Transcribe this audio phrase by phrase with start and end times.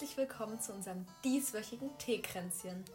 [0.00, 2.86] herzlich willkommen zu unserem dieswöchigen Teekränzchen.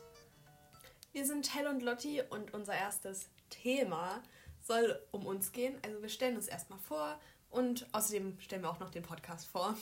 [1.12, 4.24] Wir sind Hell und Lotti und unser erstes Thema
[4.63, 5.78] soll um uns gehen.
[5.86, 7.19] Also wir stellen uns erstmal vor
[7.51, 9.78] und außerdem stellen wir auch noch den Podcast vor.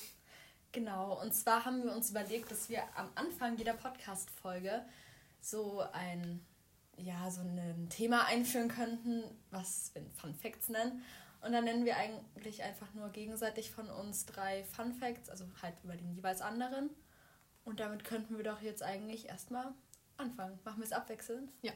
[0.73, 4.83] Genau, und zwar haben wir uns überlegt, dass wir am Anfang jeder Podcast-Folge
[5.39, 6.45] so ein,
[6.97, 11.01] ja, so ein Thema einführen könnten, was wir Fun Facts nennen.
[11.39, 15.75] Und dann nennen wir eigentlich einfach nur gegenseitig von uns drei Fun Facts, also halt
[15.85, 16.89] über den jeweils anderen.
[17.65, 19.73] Und damit könnten wir doch jetzt eigentlich erstmal
[20.17, 20.59] anfangen.
[20.63, 21.51] Machen wir es abwechselnd?
[21.61, 21.71] Ja.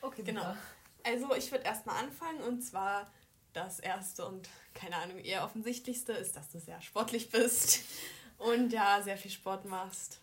[0.00, 0.40] Okay, genau.
[0.42, 0.56] Super.
[1.04, 3.10] Also ich würde erstmal anfangen und zwar
[3.52, 7.80] das erste und keine Ahnung, eher offensichtlichste ist, dass du sehr sportlich bist
[8.38, 10.20] und ja, sehr viel Sport machst.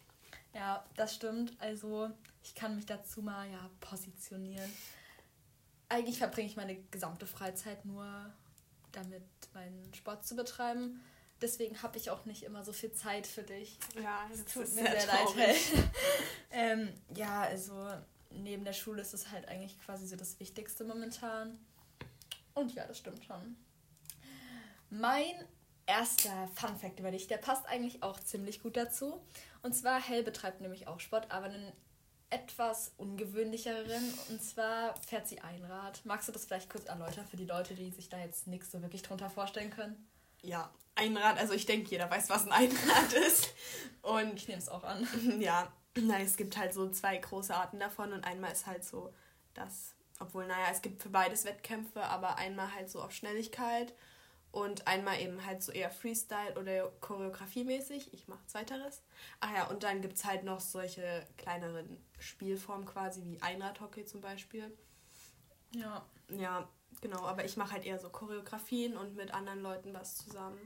[0.53, 1.53] Ja, das stimmt.
[1.59, 2.09] Also
[2.43, 4.71] ich kann mich dazu mal ja positionieren.
[5.89, 8.05] Eigentlich verbringe ich meine gesamte Freizeit nur
[8.91, 9.23] damit,
[9.53, 11.03] meinen Sport zu betreiben.
[11.41, 13.77] Deswegen habe ich auch nicht immer so viel Zeit für dich.
[14.01, 15.57] Ja, das, das tut mir sehr, sehr leid.
[16.51, 17.75] ähm, ja, also
[18.31, 21.59] neben der Schule ist es halt eigentlich quasi so das Wichtigste momentan.
[22.53, 23.57] Und ja, das stimmt schon.
[24.89, 25.45] Mein
[25.85, 29.21] erster Fun Fact über dich, der passt eigentlich auch ziemlich gut dazu.
[29.61, 31.73] Und zwar, Hell betreibt nämlich auch Sport, aber einen
[32.29, 34.13] etwas ungewöhnlicheren.
[34.29, 36.01] Und zwar fährt sie Einrad.
[36.05, 38.81] Magst du das vielleicht kurz erläutern für die Leute, die sich da jetzt nichts so
[38.81, 40.07] wirklich drunter vorstellen können?
[40.45, 43.53] Ja, Einrad, also ich denke, jeder weiß, was ein Einrad ist.
[44.01, 45.07] Und ich nehme es auch an.
[45.39, 49.13] Ja, na, es gibt halt so zwei große Arten davon und einmal ist halt so
[49.53, 53.93] das, obwohl, naja, es gibt für beides Wettkämpfe, aber einmal halt so auf Schnelligkeit
[54.51, 58.13] und einmal eben halt so eher Freestyle oder Choreografiemäßig.
[58.13, 59.01] Ich mache zweiteres.
[59.39, 64.21] Ach ja, und dann gibt es halt noch solche kleineren Spielformen quasi, wie Einradhockey zum
[64.21, 64.71] Beispiel.
[65.71, 66.05] Ja.
[66.29, 66.67] Ja,
[67.01, 70.57] genau, aber ich mache halt eher so Choreografien und mit anderen Leuten was zusammen.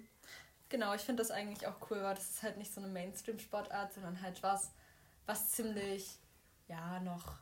[0.70, 3.94] Genau, ich finde das eigentlich auch cool, weil das ist halt nicht so eine Mainstream-Sportart,
[3.94, 4.72] sondern halt was,
[5.26, 6.20] was ziemlich,
[6.68, 7.40] ja, noch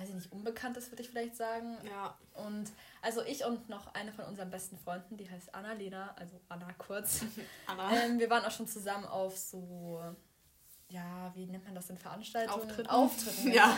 [0.00, 1.76] weiß ich nicht, Unbekanntes, würde ich vielleicht sagen.
[1.84, 2.16] Ja.
[2.34, 2.70] Und
[3.02, 7.22] also ich und noch eine von unseren besten Freunden, die heißt Anna-Lena, also Anna kurz.
[7.66, 7.92] Anna.
[7.92, 10.02] Ähm, wir waren auch schon zusammen auf so,
[10.88, 12.62] ja, wie nennt man das denn, Veranstaltungen?
[12.62, 12.90] Auftritten.
[12.90, 13.76] Auftritten ja.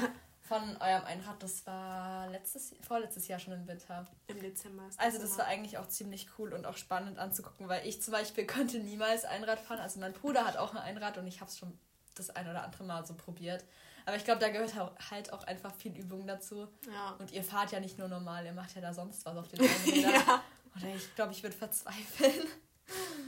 [0.53, 4.05] Von eurem Einrad, das war letztes, vorletztes Jahr schon im Winter.
[4.27, 4.83] Im Dezember.
[4.99, 8.45] Also das war eigentlich auch ziemlich cool und auch spannend anzugucken, weil ich zum Beispiel
[8.47, 9.81] könnte niemals Einrad fahren.
[9.81, 11.79] Also mein Bruder hat auch ein Einrad und ich habe es schon
[12.15, 13.65] das ein oder andere Mal so probiert.
[14.05, 14.75] Aber ich glaube, da gehört
[15.11, 16.69] halt auch einfach viel Übung dazu.
[16.87, 17.13] Ja.
[17.19, 19.61] Und ihr fahrt ja nicht nur normal, ihr macht ja da sonst was auf den
[19.61, 20.13] Rädern.
[20.13, 20.43] ja.
[20.77, 22.47] Oder ich glaube, ich würde verzweifeln.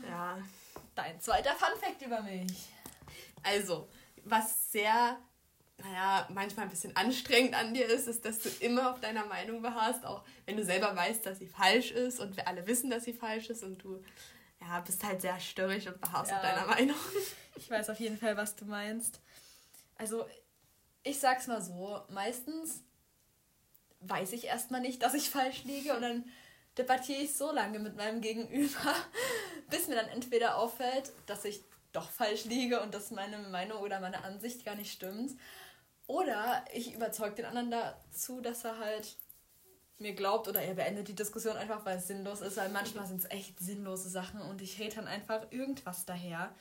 [0.06, 0.37] Ja.
[0.95, 2.69] Dein zweiter Fun-Fact über mich.
[3.43, 3.89] Also,
[4.25, 5.17] was sehr,
[5.79, 9.61] naja, manchmal ein bisschen anstrengend an dir ist, ist, dass du immer auf deiner Meinung
[9.61, 13.05] beharrst, auch wenn du selber weißt, dass sie falsch ist und wir alle wissen, dass
[13.05, 14.03] sie falsch ist und du
[14.61, 16.37] ja, bist halt sehr störrisch und beharrst ja.
[16.37, 16.97] auf deiner Meinung.
[17.57, 19.21] Ich weiß auf jeden Fall, was du meinst.
[19.95, 20.27] Also,
[21.05, 22.83] ich sag's mal so, meistens
[24.01, 26.25] weiß ich erstmal nicht, dass ich falsch liege und dann
[26.77, 28.95] debattiere ich so lange mit meinem Gegenüber,
[29.71, 31.62] bis mir dann entweder auffällt, dass ich
[31.93, 35.31] doch falsch liege und dass meine Meinung oder meine Ansicht gar nicht stimmt.
[36.07, 39.17] Oder ich überzeuge den anderen dazu, dass er halt
[39.99, 43.19] mir glaubt oder er beendet die Diskussion einfach, weil es sinnlos ist, weil manchmal sind
[43.19, 46.55] es echt sinnlose Sachen und ich rede dann einfach irgendwas daher.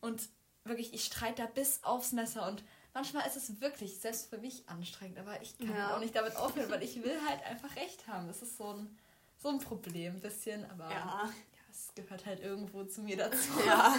[0.00, 0.28] Und
[0.64, 4.68] wirklich, ich streite da bis aufs Messer und manchmal ist es wirklich selbst für mich
[4.68, 5.94] anstrengend, aber ich kann ja.
[5.94, 8.26] auch nicht damit aufhören, weil ich will halt einfach recht haben.
[8.26, 8.98] Das ist so ein,
[9.38, 10.96] so ein Problem, ein bisschen, aber ja.
[10.96, 11.30] ja,
[11.70, 13.48] es gehört halt irgendwo zu mir dazu.
[13.64, 13.98] Ja.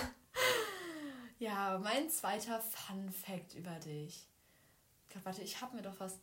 [1.39, 4.27] ja, mein zweiter Fun Fact über dich.
[5.13, 6.17] Ich glaub, warte, ich habe mir doch was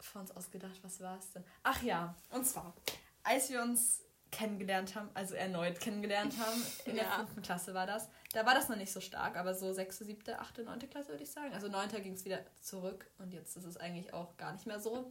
[0.00, 0.78] von uns ausgedacht.
[0.82, 1.42] Was war es denn?
[1.62, 2.74] Ach ja, und zwar,
[3.22, 6.62] als wir uns kennengelernt haben, also erneut kennengelernt haben.
[6.84, 7.04] In ja.
[7.04, 8.10] der fünften Klasse war das.
[8.34, 11.22] Da war das noch nicht so stark, aber so sechste, siebte, achte, neunte Klasse würde
[11.22, 11.54] ich sagen.
[11.54, 14.78] Also neunter ging es wieder zurück und jetzt ist es eigentlich auch gar nicht mehr
[14.78, 15.08] so.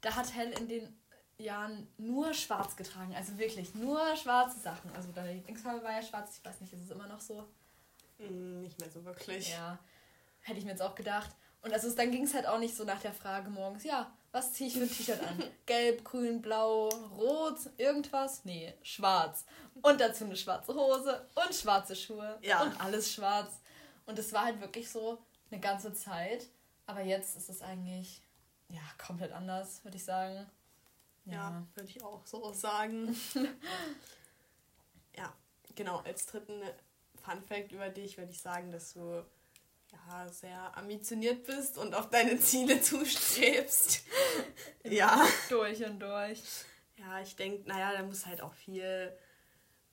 [0.00, 0.98] Da hat Hell in den
[1.36, 4.90] Jahren nur schwarz getragen, also wirklich nur schwarze Sachen.
[4.96, 7.46] Also deine Lieblingsfarbe war ja schwarz, ich weiß nicht, ist es immer noch so?
[8.18, 9.50] Mm, nicht mehr so wirklich.
[9.50, 9.78] Ja,
[10.40, 11.36] hätte ich mir jetzt auch gedacht.
[11.62, 14.52] Und also dann ging es halt auch nicht so nach der Frage morgens, ja, was
[14.52, 15.44] ziehe ich für ein T-Shirt an?
[15.66, 18.44] Gelb, grün, blau, rot, irgendwas?
[18.44, 19.44] Nee, schwarz.
[19.80, 22.38] Und dazu eine schwarze Hose und schwarze Schuhe.
[22.42, 22.62] Ja.
[22.62, 23.60] Und alles schwarz.
[24.06, 25.18] Und es war halt wirklich so
[25.50, 26.48] eine ganze Zeit.
[26.86, 28.22] Aber jetzt ist es eigentlich,
[28.68, 30.50] ja, komplett anders, würde ich sagen.
[31.26, 33.14] Ja, ja würde ich auch so sagen.
[35.16, 35.32] ja,
[35.76, 35.98] genau.
[35.98, 36.60] Als dritten
[37.22, 39.24] Fun Fact über dich würde ich sagen, dass du
[39.92, 44.02] ja, sehr ambitioniert bist und auf deine Ziele zustrebst.
[44.84, 45.26] ja.
[45.48, 46.42] Durch und durch.
[46.96, 49.16] Ja, ich denke, naja, da muss halt auch viel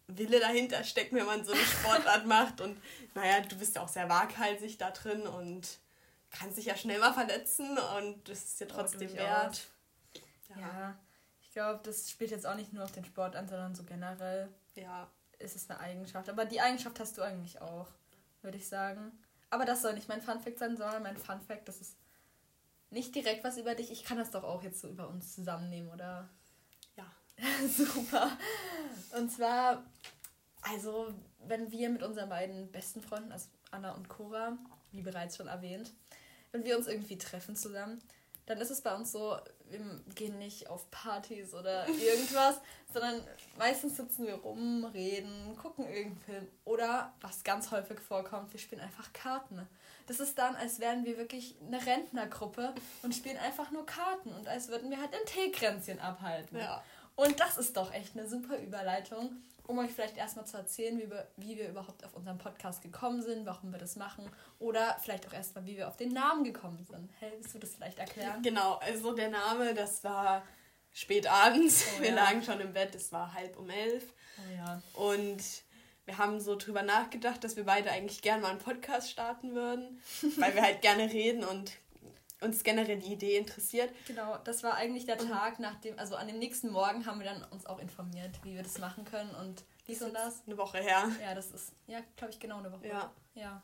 [0.07, 2.61] Wille dahinter steckt, wenn man so eine Sportart macht.
[2.61, 2.81] Und
[3.13, 5.79] naja, du bist ja auch sehr waghalsig da drin und
[6.31, 9.67] kannst dich ja schnell mal verletzen und das ist ja oh, trotzdem oh, wert.
[10.49, 10.59] Ja.
[10.59, 10.99] ja.
[11.41, 14.49] ich glaube, das spielt jetzt auch nicht nur auf den Sport an, sondern so generell.
[14.75, 15.09] Ja.
[15.39, 16.29] Ist es eine Eigenschaft.
[16.29, 17.87] Aber die Eigenschaft hast du eigentlich auch,
[18.41, 19.11] würde ich sagen.
[19.49, 21.97] Aber das soll nicht mein Funfact sein, sondern mein Funfact, das ist
[22.91, 23.91] nicht direkt was über dich.
[23.91, 26.29] Ich kann das doch auch jetzt so über uns zusammennehmen, oder?
[26.95, 27.05] Ja.
[27.67, 28.37] Super.
[29.17, 29.83] Und zwar,
[30.61, 31.13] also,
[31.47, 34.57] wenn wir mit unseren beiden besten Freunden, also Anna und Cora,
[34.91, 35.91] wie bereits schon erwähnt,
[36.51, 38.01] wenn wir uns irgendwie treffen zusammen,
[38.49, 39.37] dann ist es bei uns so,
[39.69, 39.79] wir
[40.15, 42.59] gehen nicht auf Partys oder irgendwas,
[42.93, 43.23] sondern
[43.59, 48.81] meistens sitzen wir rum, reden, gucken irgendeinen Film oder, was ganz häufig vorkommt, wir spielen
[48.81, 49.67] einfach Karten.
[50.07, 52.73] Das ist dann, als wären wir wirklich eine Rentnergruppe
[53.03, 56.57] und spielen einfach nur Karten und als würden wir halt ein Teekränzchen abhalten.
[56.57, 56.83] Ja.
[57.15, 59.29] Und das ist doch echt eine super Überleitung
[59.69, 63.21] um euch vielleicht erstmal zu erzählen, wie wir, wie wir überhaupt auf unseren Podcast gekommen
[63.21, 64.27] sind, warum wir das machen
[64.57, 67.11] oder vielleicht auch erstmal, wie wir auf den Namen gekommen sind.
[67.19, 68.41] Hey, willst du das vielleicht erklären?
[68.41, 70.41] Genau, also der Name, das war
[70.91, 71.85] spät abends.
[71.85, 72.15] Oh, wir ja.
[72.15, 74.11] lagen schon im Bett, es war halb um elf.
[74.39, 74.81] Oh, ja.
[74.93, 75.43] Und
[76.05, 80.01] wir haben so drüber nachgedacht, dass wir beide eigentlich gerne mal einen Podcast starten würden,
[80.37, 81.73] weil wir halt gerne reden und
[82.41, 83.91] uns generell die Idee interessiert.
[84.07, 87.25] Genau, das war eigentlich der Tag, nach dem, also an dem nächsten Morgen haben wir
[87.25, 90.43] dann uns auch informiert, wie wir das machen können und dies und das.
[90.45, 91.09] Eine Woche her.
[91.21, 92.87] Ja, das ist, ja, glaube ich, genau eine Woche.
[92.87, 93.11] Ja.
[93.33, 93.61] Ja.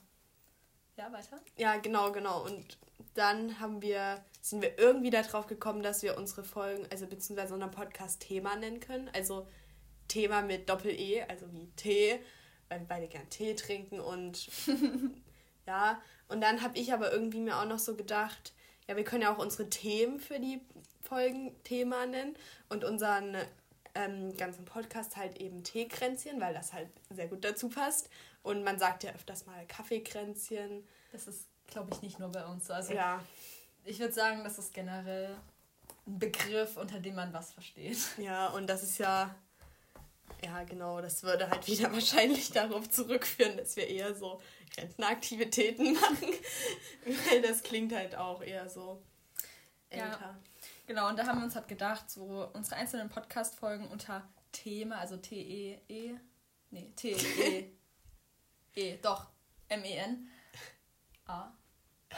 [0.97, 1.39] Ja, weiter?
[1.57, 2.43] Ja, genau, genau.
[2.45, 2.77] Und
[3.15, 7.71] dann haben wir, sind wir irgendwie darauf gekommen, dass wir unsere Folgen, also beziehungsweise unseren
[7.71, 9.09] Podcast Thema nennen können.
[9.13, 9.47] Also
[10.07, 12.19] Thema mit Doppel-E, also wie Tee,
[12.69, 14.47] weil wir beide gern Tee trinken und
[15.67, 16.01] ja.
[16.27, 18.53] Und dann habe ich aber irgendwie mir auch noch so gedacht,
[18.87, 20.61] ja, wir können ja auch unsere Themen für die
[21.01, 22.35] Folgen Thema nennen
[22.69, 23.37] und unseren
[23.93, 28.09] ähm, ganzen Podcast halt eben Teekränzchen, weil das halt sehr gut dazu passt.
[28.43, 30.87] Und man sagt ja öfters mal Kaffeekränzchen.
[31.11, 32.73] Das ist, glaube ich, nicht nur bei uns so.
[32.73, 33.23] Also ja.
[33.85, 35.35] ich würde sagen, das ist generell
[36.05, 37.97] ein Begriff, unter dem man was versteht.
[38.17, 39.33] Ja, und das ist ja
[40.45, 44.41] ja, genau, das würde halt wieder wahrscheinlich darauf zurückführen, dass wir eher so
[44.77, 46.29] Rentenaktivitäten machen.
[47.29, 49.01] Weil das klingt halt auch eher so
[49.89, 50.07] älter.
[50.07, 50.39] Ja,
[50.85, 55.17] genau, und da haben wir uns halt gedacht, so unsere einzelnen Podcast-Folgen unter Thema, also
[55.17, 56.15] T-E-E,
[56.71, 57.71] nee, T-E-E,
[58.77, 59.27] E, doch,
[59.69, 60.29] M-E-N,
[61.27, 61.51] A.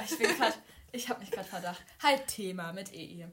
[0.04, 0.56] Ich bin gerade,
[0.92, 1.84] ich habe mich gerade verdacht.
[2.02, 3.28] Halt Thema mit E-E.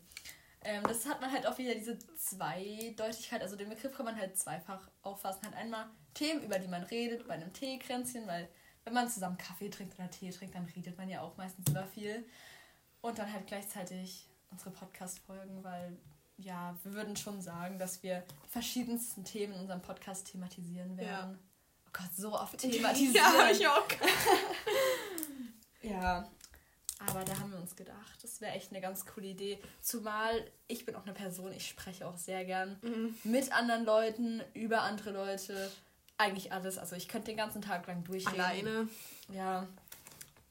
[0.64, 4.36] Ähm, das hat man halt auch wieder diese Zweideutigkeit, also den Begriff kann man halt
[4.36, 5.42] zweifach auffassen.
[5.44, 8.48] Halt einmal Themen, über die man redet, bei einem Teekränzchen, weil
[8.84, 11.86] wenn man zusammen Kaffee trinkt oder Tee trinkt, dann redet man ja auch meistens über
[11.86, 12.26] viel.
[13.00, 15.98] Und dann halt gleichzeitig unsere Podcast-Folgen, weil
[16.36, 21.32] ja, wir würden schon sagen, dass wir die verschiedensten Themen in unserem Podcast thematisieren werden.
[21.32, 21.38] Ja.
[21.86, 23.14] Oh Gott, so oft thematisieren.
[23.14, 23.86] ja, ich auch.
[25.82, 26.28] ja,
[26.98, 29.58] aber da haben wir uns gedacht, das wäre echt eine ganz coole Idee.
[29.80, 33.14] Zumal ich bin auch eine Person, ich spreche auch sehr gern mhm.
[33.24, 35.70] mit anderen Leuten, über andere Leute.
[36.16, 36.78] Eigentlich alles.
[36.78, 38.40] Also ich könnte den ganzen Tag lang durchreden.
[38.40, 38.88] Alleine.
[39.32, 39.66] Ja.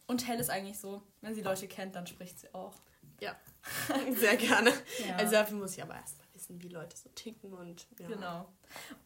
[0.08, 2.76] Und Hell ist eigentlich so, wenn sie Leute kennt, dann spricht sie auch.
[3.22, 3.36] Ja.
[4.16, 4.72] Sehr gerne.
[5.08, 5.16] Ja.
[5.16, 8.08] Also dafür muss ich aber erst mal wissen, wie Leute so ticken und ja.
[8.08, 8.50] Genau.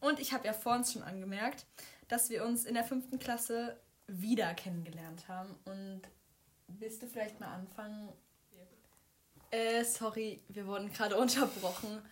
[0.00, 1.64] Und ich habe ja vor uns schon angemerkt,
[2.08, 3.78] dass wir uns in der fünften Klasse
[4.08, 5.54] wieder kennengelernt haben.
[5.64, 6.02] Und
[6.68, 8.12] Willst du vielleicht mal anfangen?
[9.50, 12.02] Äh, sorry, wir wurden gerade unterbrochen.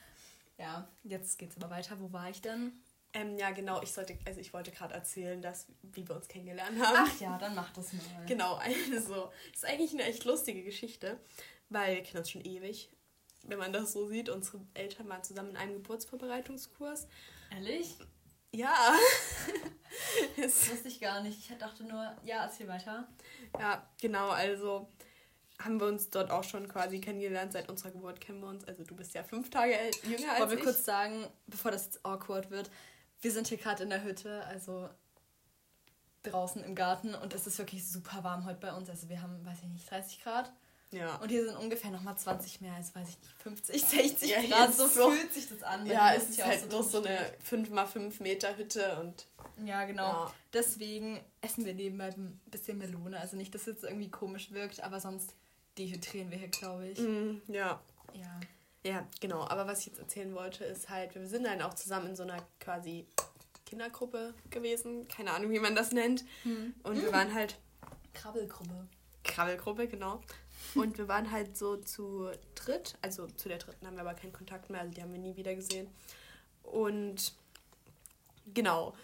[0.58, 2.00] Ja, jetzt geht's aber weiter.
[2.00, 2.72] Wo war ich denn?
[3.12, 3.82] Ähm, ja, genau.
[3.82, 7.08] Ich sollte, also ich wollte gerade erzählen, dass wie wir uns kennengelernt haben.
[7.08, 8.02] Ach ja, dann mach das mal.
[8.26, 8.54] Genau,
[8.92, 11.18] also ist eigentlich eine echt lustige Geschichte,
[11.68, 12.90] weil wir kennen uns schon ewig.
[13.42, 17.06] Wenn man das so sieht, unsere Eltern waren zusammen in einem Geburtsvorbereitungskurs.
[17.50, 17.96] Ehrlich?
[18.52, 18.74] Ja.
[20.36, 21.38] das wusste ich gar nicht.
[21.38, 23.08] Ich dachte nur, ja, erzähl weiter.
[23.58, 24.88] Ja, genau, also
[25.58, 27.52] haben wir uns dort auch schon quasi kennengelernt.
[27.52, 28.64] Seit unserer Geburt kennen wir uns.
[28.64, 30.64] Also du bist ja fünf Tage jünger als Wollen wir ich.
[30.64, 32.70] kurz sagen, bevor das jetzt awkward wird,
[33.22, 34.88] wir sind hier gerade in der Hütte, also
[36.22, 38.90] draußen im Garten und es ist wirklich super warm heute bei uns.
[38.90, 40.52] Also wir haben, weiß ich nicht, 30 Grad.
[40.92, 41.16] Ja.
[41.16, 44.74] Und hier sind ungefähr nochmal 20 mehr als, weiß ich nicht, 50, 60 ja, Grad.
[44.74, 45.86] So, so fühlt sich das an.
[45.86, 47.18] Ja, es ist halt so bloß so eine
[47.50, 49.26] 5x5 Meter Hütte und.
[49.64, 50.02] Ja, genau.
[50.02, 50.34] Ja.
[50.52, 53.18] Deswegen essen wir nebenbei ein bisschen Melone.
[53.18, 55.34] Also nicht, dass es jetzt irgendwie komisch wirkt, aber sonst
[55.78, 56.98] dehydrieren wir hier, glaube ich.
[56.98, 57.80] Mm, ja.
[58.14, 58.40] Ja.
[58.84, 59.42] Ja, genau.
[59.48, 62.22] Aber was ich jetzt erzählen wollte, ist halt, wir sind dann auch zusammen in so
[62.22, 63.06] einer quasi
[63.64, 65.08] Kindergruppe gewesen.
[65.08, 66.24] Keine Ahnung, wie man das nennt.
[66.44, 66.74] Hm.
[66.84, 67.58] Und wir waren halt.
[68.14, 68.86] Krabbelgruppe.
[69.24, 70.22] Krabbelgruppe, genau.
[70.74, 74.32] Und wir waren halt so zu dritt, also zu der dritten haben wir aber keinen
[74.32, 75.88] Kontakt mehr, also die haben wir nie wieder gesehen.
[76.62, 77.32] Und
[78.52, 78.94] genau,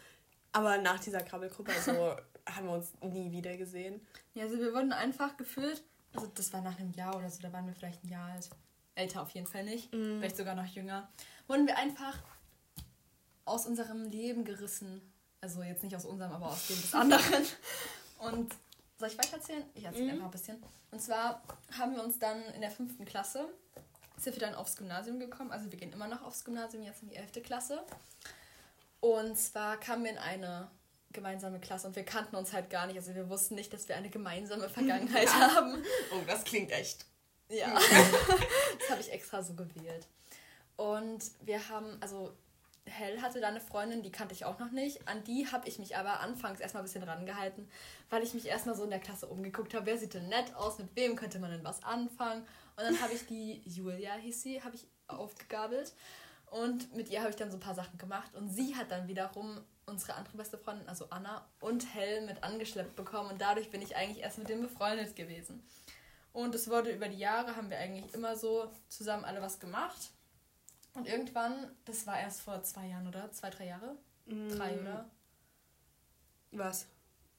[0.53, 1.93] Aber nach dieser Krabbelgruppe also,
[2.47, 4.01] haben wir uns nie wieder gesehen.
[4.35, 5.83] Ja, also wir wurden einfach gefühlt,
[6.15, 8.51] also das war nach einem Jahr oder so, da waren wir vielleicht ein Jahr alt.
[8.95, 10.19] Älter auf jeden Fall nicht, mm.
[10.19, 11.09] vielleicht sogar noch jünger.
[11.47, 12.19] Wurden wir einfach
[13.47, 15.01] aus unserem Leben gerissen.
[15.41, 17.47] Also jetzt nicht aus unserem, aber aus dem des anderen.
[18.19, 18.55] Und
[19.03, 19.65] soll ich weiter erzählen?
[19.75, 20.11] Ich erzähle mm.
[20.11, 20.63] einfach ein bisschen.
[20.93, 21.43] Und zwar
[21.77, 23.49] haben wir uns dann in der fünften Klasse,
[24.17, 25.51] sind wir dann aufs Gymnasium gekommen.
[25.51, 27.85] Also wir gehen immer noch aufs Gymnasium, jetzt in die elfte Klasse.
[29.01, 30.71] Und zwar kamen wir in eine
[31.13, 32.97] gemeinsame Klasse und wir kannten uns halt gar nicht.
[32.97, 35.83] Also wir wussten nicht, dass wir eine gemeinsame Vergangenheit haben.
[36.13, 37.05] Oh, das klingt echt.
[37.49, 37.75] Ja,
[38.79, 40.07] das habe ich extra so gewählt.
[40.77, 42.33] Und wir haben, also
[42.85, 45.07] Hell hatte da eine Freundin, die kannte ich auch noch nicht.
[45.09, 47.69] An die habe ich mich aber anfangs erstmal ein bisschen rangehalten,
[48.11, 50.79] weil ich mich erstmal so in der Klasse umgeguckt habe, wer sieht denn nett aus,
[50.79, 52.43] mit wem könnte man denn was anfangen.
[52.77, 55.95] Und dann habe ich die, Julia hieß sie, habe ich aufgegabelt.
[56.47, 58.35] Und mit ihr habe ich dann so ein paar Sachen gemacht.
[58.35, 62.97] Und sie hat dann wiederum unsere andere beste Freundin, also Anna, und Hell mit angeschleppt
[62.97, 63.31] bekommen.
[63.31, 65.63] Und dadurch bin ich eigentlich erst mit dem befreundet gewesen.
[66.33, 70.11] Und es wurde über die Jahre, haben wir eigentlich immer so zusammen alle was gemacht.
[70.95, 73.31] Und irgendwann, das war erst vor zwei Jahren, oder?
[73.33, 73.97] Zwei, drei Jahre?
[74.27, 74.49] Mm.
[74.49, 75.09] Drei, oder?
[76.53, 76.87] Was?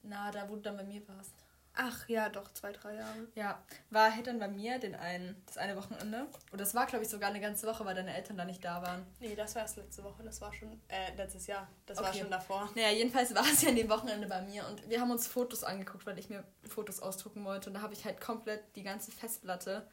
[0.02, 1.34] Na, da wo du dann bei mir warst.
[1.76, 3.26] Ach ja, doch, zwei, drei Jahre.
[3.34, 6.28] Ja, war halt dann bei mir den einen, das eine Wochenende.
[6.52, 8.80] Und das war, glaube ich, sogar eine ganze Woche, weil deine Eltern da nicht da
[8.80, 9.04] waren.
[9.18, 11.68] Nee, das war erst letzte Woche, das war schon, äh, letztes Jahr.
[11.86, 12.06] Das okay.
[12.06, 12.70] war schon davor.
[12.76, 15.64] Naja, jedenfalls war es ja an dem Wochenende bei mir und wir haben uns Fotos
[15.64, 17.70] angeguckt, weil ich mir Fotos ausdrucken wollte.
[17.70, 19.88] Und da habe ich halt komplett die ganze Festplatte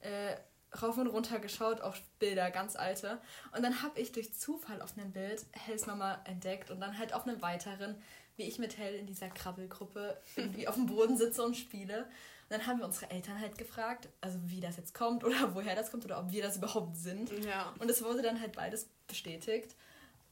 [0.00, 0.36] äh,
[0.82, 3.20] rauf und runter geschaut auf Bilder, ganz alte.
[3.54, 7.12] Und dann habe ich durch Zufall auf einem Bild Hells Mama entdeckt und dann halt
[7.12, 7.96] auf einem weiteren
[8.40, 12.04] wie ich mit Hell in dieser Krabbelgruppe irgendwie auf dem Boden sitze und spiele.
[12.04, 15.76] Und dann haben wir unsere Eltern halt gefragt, also wie das jetzt kommt oder woher
[15.76, 17.30] das kommt oder ob wir das überhaupt sind.
[17.44, 17.72] Ja.
[17.78, 19.76] Und es wurde dann halt beides bestätigt.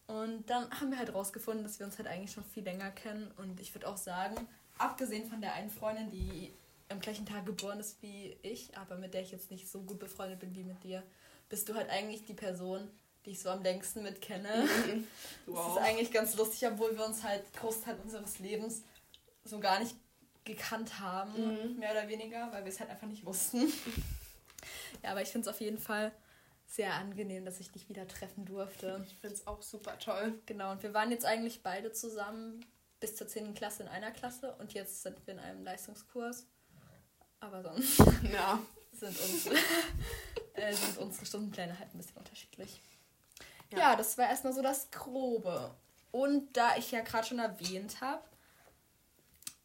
[0.06, 3.30] Und dann haben wir halt rausgefunden, dass wir uns halt eigentlich schon viel länger kennen.
[3.36, 6.54] Und ich würde auch sagen, abgesehen von der einen Freundin, die
[6.88, 9.98] am gleichen Tag geboren ist wie ich, aber mit der ich jetzt nicht so gut
[9.98, 11.02] befreundet bin wie mit dir,
[11.48, 12.88] bist du halt eigentlich die Person,
[13.24, 14.66] die ich so am längsten mit kenne.
[14.86, 15.06] Mhm.
[15.46, 15.66] Wow.
[15.66, 18.82] Das ist eigentlich ganz lustig, obwohl wir uns halt Großteil unseres Lebens
[19.44, 19.96] so gar nicht
[20.44, 21.78] gekannt haben, mhm.
[21.78, 23.72] mehr oder weniger, weil wir es halt einfach nicht wussten.
[25.02, 26.12] ja, aber ich finde es auf jeden Fall
[26.66, 29.02] sehr angenehm, dass ich dich wieder treffen durfte.
[29.06, 30.38] Ich finde es auch super toll.
[30.46, 32.64] Genau, und wir waren jetzt eigentlich beide zusammen
[33.00, 33.54] bis zur 10.
[33.54, 36.46] Klasse in einer Klasse und jetzt sind wir in einem Leistungskurs.
[37.40, 37.98] Aber sonst
[38.32, 38.60] ja.
[38.92, 39.56] sind, unsere,
[40.54, 42.82] äh, sind unsere Stundenpläne halt ein bisschen unterschiedlich.
[43.70, 45.74] Ja, ja das war erstmal so das Grobe.
[46.10, 48.22] Und da ich ja gerade schon erwähnt habe,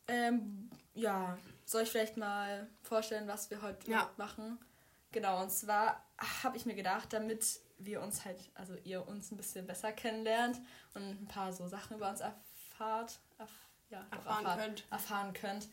[0.08, 4.10] ähm, ja, soll ich vielleicht mal vorstellen, was wir heute ja.
[4.18, 4.60] machen?
[5.12, 6.03] Genau, und zwar
[6.44, 10.60] habe ich mir gedacht, damit wir uns halt, also ihr uns ein bisschen besser kennenlernt
[10.94, 13.51] und ein paar so Sachen über uns erfahrt, erf
[13.89, 14.86] ja, erfahren, erfahrt, könnt.
[14.92, 15.70] erfahren könnt,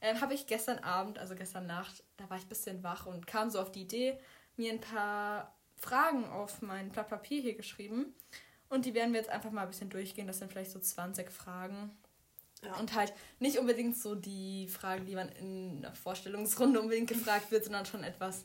[0.00, 3.26] ähm, habe ich gestern Abend, also gestern Nacht, da war ich ein bisschen wach und
[3.26, 4.18] kam so auf die Idee,
[4.56, 8.14] mir ein paar Fragen auf mein Blatt Papier hier geschrieben.
[8.68, 10.26] Und die werden wir jetzt einfach mal ein bisschen durchgehen.
[10.26, 11.90] Das sind vielleicht so 20 Fragen.
[12.62, 12.76] Ja.
[12.76, 17.64] Und halt nicht unbedingt so die Fragen, die man in einer Vorstellungsrunde unbedingt gefragt wird,
[17.64, 18.44] sondern schon etwas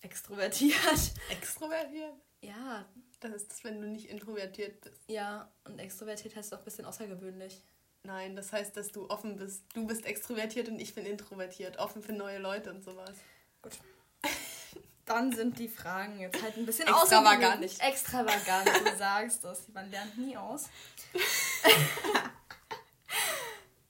[0.00, 0.76] extrovertiert.
[1.30, 2.14] Extrovertiert?
[2.40, 2.86] Ja.
[3.20, 4.96] Das ist das, wenn du nicht introvertiert bist.
[5.06, 7.62] Ja, und extrovertiert heißt auch ein bisschen außergewöhnlich.
[8.04, 9.64] Nein, das heißt, dass du offen bist.
[9.74, 11.78] Du bist extrovertiert und ich bin introvertiert.
[11.78, 13.16] Offen für neue Leute und sowas.
[13.62, 13.72] Gut
[15.04, 17.62] dann sind die Fragen jetzt halt ein bisschen extravagant.
[17.62, 19.68] Extravagant, du sagst das.
[19.68, 20.68] Man lernt nie aus.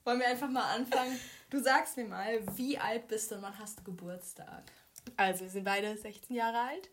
[0.04, 1.18] Wollen wir einfach mal anfangen?
[1.50, 4.64] Du sagst mir mal, wie alt bist du und wann hast du Geburtstag?
[5.16, 6.90] Also, wir sind beide 16 Jahre alt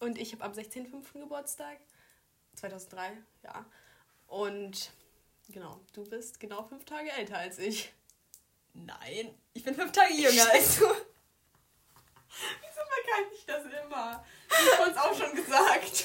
[0.00, 1.20] und ich habe am 16.05.
[1.20, 1.78] Geburtstag.
[2.54, 3.12] 2003,
[3.44, 3.64] ja.
[4.26, 4.90] Und
[5.48, 7.92] genau, du bist genau fünf Tage älter als ich.
[8.74, 10.86] Nein, ich bin fünf Tage jünger als du
[13.18, 14.24] kann ich das immer.
[14.50, 16.04] Ich habe uns auch schon gesagt.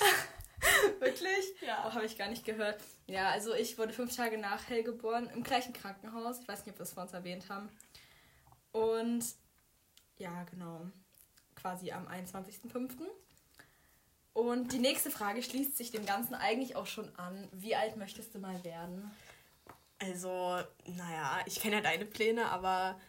[1.00, 1.62] Wirklich?
[1.62, 1.86] Ja.
[1.88, 2.82] Oh, habe ich gar nicht gehört.
[3.08, 6.40] Ja, also ich wurde fünf Tage nach Hell geboren, im gleichen Krankenhaus.
[6.40, 7.70] Ich weiß nicht, ob wir es vor uns erwähnt haben.
[8.72, 9.26] Und
[10.18, 10.88] ja, genau.
[11.56, 12.92] Quasi am 21.05.
[14.34, 17.48] Und die nächste Frage schließt sich dem Ganzen eigentlich auch schon an.
[17.52, 19.12] Wie alt möchtest du mal werden?
[20.00, 23.00] Also, naja, ich kenne ja deine Pläne, aber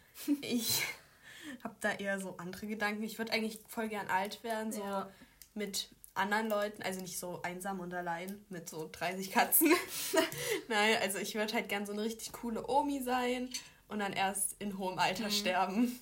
[0.43, 0.83] ich
[1.65, 3.03] habe da eher so andere Gedanken.
[3.03, 5.11] Ich würde eigentlich voll gern alt werden, so ja.
[5.55, 9.73] mit anderen Leuten, also nicht so einsam und allein mit so 30 Katzen.
[10.69, 13.51] Nein, also ich würde halt gern so eine richtig coole Omi sein
[13.89, 15.33] und dann erst in hohem Alter mhm.
[15.33, 16.01] sterben.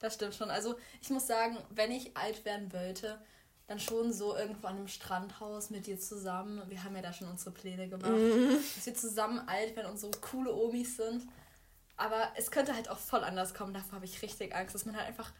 [0.00, 0.50] Das stimmt schon.
[0.50, 3.20] Also ich muss sagen, wenn ich alt werden wollte,
[3.66, 6.62] dann schon so irgendwo an einem Strandhaus mit dir zusammen.
[6.68, 8.10] Wir haben ja da schon unsere Pläne gemacht.
[8.10, 8.58] Mhm.
[8.74, 11.26] Dass wir zusammen alt werden und so coole Omis sind.
[11.96, 13.72] Aber es könnte halt auch voll anders kommen.
[13.72, 15.32] Davor habe ich richtig Angst, dass man halt einfach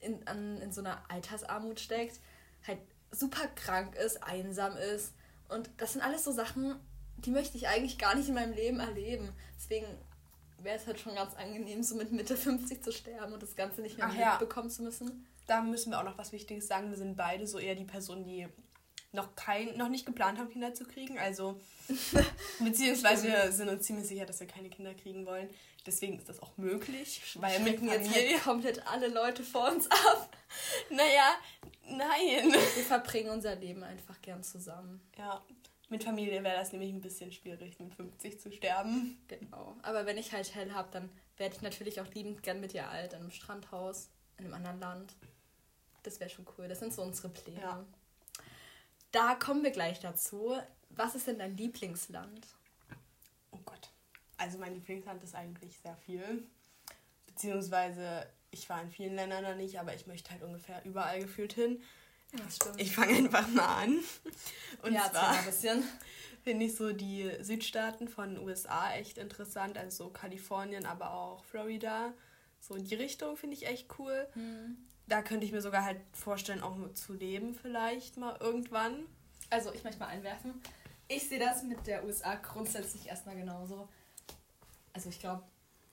[0.00, 2.20] in, an, in so einer Altersarmut steckt,
[2.66, 2.78] halt
[3.10, 5.12] super krank ist, einsam ist.
[5.48, 6.76] Und das sind alles so Sachen,
[7.16, 9.30] die möchte ich eigentlich gar nicht in meinem Leben erleben.
[9.56, 9.86] Deswegen
[10.58, 13.80] wäre es halt schon ganz angenehm, so mit Mitte 50 zu sterben und das Ganze
[13.82, 14.30] nicht mehr Ach ja.
[14.32, 15.26] mitbekommen zu müssen.
[15.46, 16.90] Da müssen wir auch noch was Wichtiges sagen.
[16.90, 18.46] Wir sind beide so eher die Personen, die
[19.12, 21.18] noch kein, noch nicht geplant haben, Kinder zu kriegen.
[21.18, 21.60] Also
[22.60, 25.48] beziehungsweise wir sind uns ziemlich sicher, dass wir keine Kinder kriegen wollen.
[25.86, 29.90] Deswegen ist das auch möglich, weil mit mir jetzt halt komplett alle Leute vor uns
[29.90, 30.36] ab.
[30.90, 31.34] Naja,
[31.84, 32.52] nein.
[32.52, 35.00] Wir verbringen unser Leben einfach gern zusammen.
[35.16, 35.42] Ja,
[35.88, 39.18] mit Familie wäre das nämlich ein bisschen schwierig, mit 50 zu sterben.
[39.26, 39.74] Genau.
[39.82, 42.88] Aber wenn ich halt hell habe, dann werde ich natürlich auch liebend gern mit dir
[42.88, 45.14] alt, in einem Strandhaus, in einem anderen Land.
[46.02, 46.68] Das wäre schon cool.
[46.68, 47.60] Das sind so unsere Pläne.
[47.60, 47.84] Ja.
[49.12, 50.56] Da kommen wir gleich dazu.
[50.90, 52.46] Was ist denn dein Lieblingsland?
[53.50, 53.90] Oh Gott.
[54.36, 56.44] Also mein Lieblingsland ist eigentlich sehr viel.
[57.26, 61.52] Beziehungsweise ich war in vielen Ländern noch nicht, aber ich möchte halt ungefähr überall gefühlt
[61.52, 61.82] hin.
[62.76, 63.98] Ich fange einfach mal an.
[64.82, 65.34] Und ja, zwar
[66.44, 72.12] finde ich so die Südstaaten von USA echt interessant, also so Kalifornien, aber auch Florida.
[72.60, 74.28] So in die Richtung finde ich echt cool.
[74.34, 74.76] Mhm.
[75.06, 79.06] Da könnte ich mir sogar halt vorstellen, auch zu leben vielleicht mal irgendwann.
[79.48, 80.60] Also ich möchte mal einwerfen.
[81.08, 83.88] Ich sehe das mit der USA grundsätzlich erstmal genauso.
[84.92, 85.42] Also ich glaube,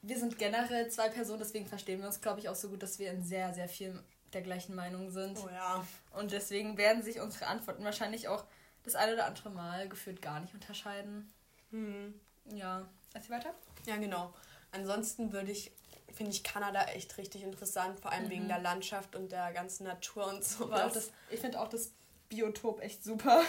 [0.03, 3.00] wir sind generell zwei Personen, deswegen verstehen wir uns, glaube ich, auch so gut, dass
[3.00, 4.00] wir in sehr, sehr vielen
[4.33, 5.38] der gleichen Meinung sind.
[5.38, 5.86] Oh ja.
[6.13, 8.45] Und deswegen werden sich unsere Antworten wahrscheinlich auch
[8.83, 11.31] das eine oder andere Mal gefühlt gar nicht unterscheiden.
[11.71, 12.13] Hm.
[12.53, 12.88] Ja.
[13.13, 13.53] Erzähl weiter?
[13.86, 14.33] Ja, genau.
[14.71, 15.71] Ansonsten würde ich,
[16.17, 18.29] finde ich Kanada echt richtig interessant, vor allem mhm.
[18.29, 20.93] wegen der Landschaft und der ganzen Natur und sowas.
[20.93, 21.91] Das, ich finde auch das
[22.29, 23.43] Biotop echt super.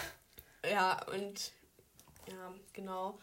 [0.71, 1.53] Ja, und
[2.29, 3.19] ja, genau.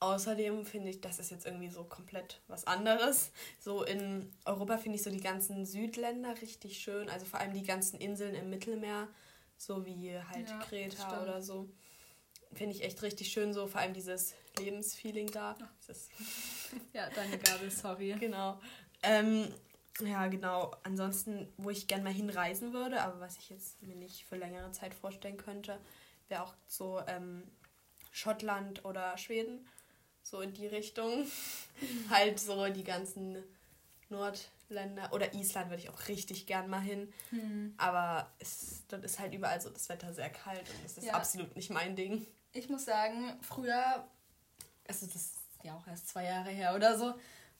[0.00, 3.30] Außerdem finde ich, das ist jetzt irgendwie so komplett was anderes.
[3.58, 7.08] So in Europa finde ich so die ganzen Südländer richtig schön.
[7.08, 9.08] Also vor allem die ganzen Inseln im Mittelmeer,
[9.56, 11.70] so wie halt ja, Kreta oder so.
[12.54, 15.56] Finde ich echt richtig schön, so vor allem dieses Lebensfeeling da.
[16.92, 18.14] ja, deine Gabel, sorry.
[18.20, 18.60] Genau.
[19.02, 19.52] Ähm,
[20.00, 20.74] ja, genau.
[20.82, 24.70] Ansonsten, wo ich gerne mal hinreisen würde, aber was ich jetzt mir nicht für längere
[24.72, 25.78] Zeit vorstellen könnte,
[26.28, 27.44] wäre auch so ähm,
[28.10, 29.66] Schottland oder Schweden
[30.22, 31.26] so in die Richtung.
[32.10, 33.36] halt so die ganzen
[34.08, 37.12] Nordländer oder Island würde ich auch richtig gern mal hin.
[37.30, 37.74] Mhm.
[37.76, 41.14] Aber es, dort ist halt überall so das Wetter sehr kalt und das ist ja.
[41.14, 42.26] absolut nicht mein Ding.
[42.54, 44.08] Ich muss sagen, früher,
[44.88, 47.14] also das ist ja auch erst zwei Jahre her oder so,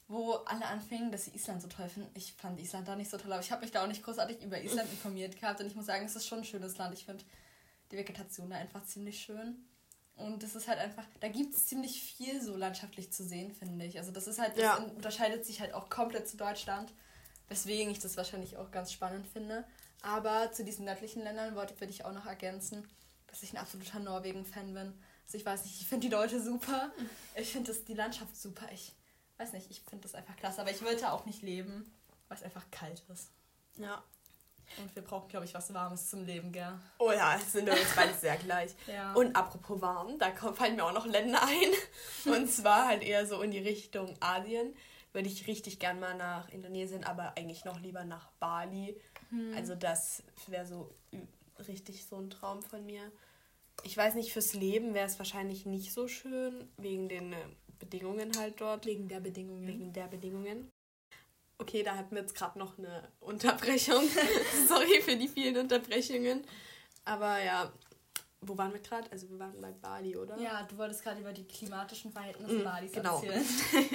[0.07, 2.09] wo alle anfingen, dass sie Island so toll finden.
[2.13, 4.41] Ich fand Island da nicht so toll, aber ich habe mich da auch nicht großartig
[4.41, 6.93] über Island informiert gehabt und ich muss sagen, es ist schon ein schönes Land.
[6.93, 7.23] Ich finde
[7.91, 9.67] die Vegetation da einfach ziemlich schön.
[10.15, 13.85] Und das ist halt einfach, da gibt es ziemlich viel so landschaftlich zu sehen, finde
[13.85, 13.97] ich.
[13.97, 14.77] Also das ist halt, das ja.
[14.77, 16.93] unterscheidet sich halt auch komplett zu Deutschland,
[17.49, 19.65] weswegen ich das wahrscheinlich auch ganz spannend finde.
[20.01, 22.87] Aber zu diesen nördlichen Ländern würde ich auch noch ergänzen,
[23.35, 24.93] dass ich ein absoluter Norwegen-Fan bin.
[25.25, 26.91] Also ich weiß nicht, ich finde die Leute super.
[27.35, 28.65] Ich finde die Landschaft super.
[28.73, 28.93] Ich
[29.37, 30.61] weiß nicht, ich finde das einfach klasse.
[30.61, 31.91] Aber ich würde auch nicht leben,
[32.29, 33.31] weil es einfach kalt ist.
[33.77, 34.03] Ja,
[34.77, 36.73] und wir brauchen, glaube ich, was Warmes zum Leben, gell?
[36.99, 38.71] Oh ja, sind wir uns beide sehr gleich.
[38.87, 39.13] ja.
[39.13, 41.71] Und apropos warm, da fallen mir auch noch Länder ein.
[42.33, 44.73] Und zwar halt eher so in die Richtung Asien.
[45.13, 48.99] Würde ich richtig gern mal nach Indonesien, aber eigentlich noch lieber nach Bali.
[49.29, 49.53] Hm.
[49.55, 50.93] Also das wäre so
[51.67, 53.11] richtig so ein Traum von mir.
[53.83, 57.37] Ich weiß nicht, fürs Leben wäre es wahrscheinlich nicht so schön, wegen den äh,
[57.79, 58.85] Bedingungen halt dort.
[58.85, 59.67] Wegen der Bedingungen.
[59.67, 60.71] Wegen der Bedingungen.
[61.57, 64.03] Okay, da hatten wir jetzt gerade noch eine Unterbrechung.
[64.67, 66.43] Sorry für die vielen Unterbrechungen.
[67.05, 67.71] Aber ja,
[68.41, 69.11] wo waren wir gerade?
[69.11, 70.37] Also wir waren bei Bali, oder?
[70.37, 73.21] Ja, du wolltest gerade über die klimatischen Verhältnisse mm, Balis genau.
[73.21, 73.45] erzählen.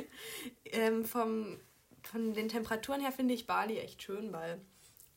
[0.65, 1.61] ähm, vom,
[2.03, 4.61] von den Temperaturen her finde ich Bali echt schön, weil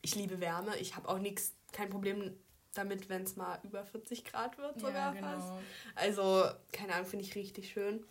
[0.02, 0.76] ich liebe Wärme.
[0.78, 2.36] Ich habe auch nichts, kein Problem
[2.74, 5.26] damit, wenn es mal über 40 Grad wird sogar ja, genau.
[5.28, 5.52] fast.
[5.94, 8.04] Also, keine Ahnung, finde ich richtig schön.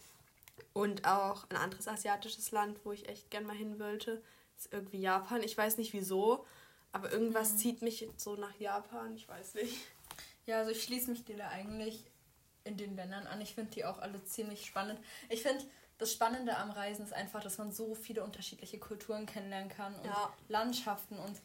[0.74, 4.22] Und auch ein anderes asiatisches Land, wo ich echt gern mal hin wollte,
[4.58, 5.44] ist irgendwie Japan.
[5.44, 6.46] Ich weiß nicht wieso,
[6.92, 7.58] aber irgendwas mhm.
[7.58, 9.16] zieht mich so nach Japan.
[9.16, 9.78] Ich weiß nicht.
[10.46, 12.04] Ja, also ich schließe mich dir da eigentlich
[12.64, 13.42] in den Ländern an.
[13.42, 15.00] Ich finde die auch alle ziemlich spannend.
[15.30, 15.64] Ich finde,
[15.98, 20.06] das Spannende am Reisen ist einfach, dass man so viele unterschiedliche Kulturen kennenlernen kann und
[20.06, 20.34] ja.
[20.50, 21.40] Landschaften und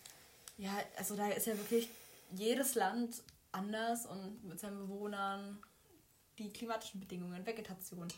[0.56, 1.88] ja, also da ist ja wirklich
[2.30, 5.58] jedes Land anders und mit seinen Bewohnern,
[6.38, 8.08] die klimatischen Bedingungen, Vegetation.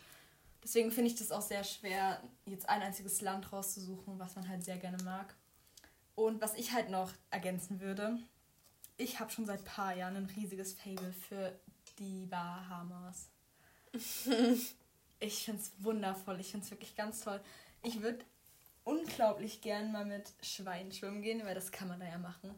[0.63, 4.63] Deswegen finde ich das auch sehr schwer, jetzt ein einziges Land rauszusuchen, was man halt
[4.63, 5.35] sehr gerne mag.
[6.15, 8.19] Und was ich halt noch ergänzen würde,
[8.99, 11.59] ich habe schon seit ein paar Jahren ein riesiges Fable für
[11.99, 13.31] die Bahamas.
[15.21, 16.39] ich finde es wundervoll.
[16.41, 17.41] Ich finde es wirklich ganz toll.
[17.83, 18.25] Ich würde
[18.85, 22.55] unglaublich gern mal mit Schweinen schwimmen gehen, weil das kann man da ja machen.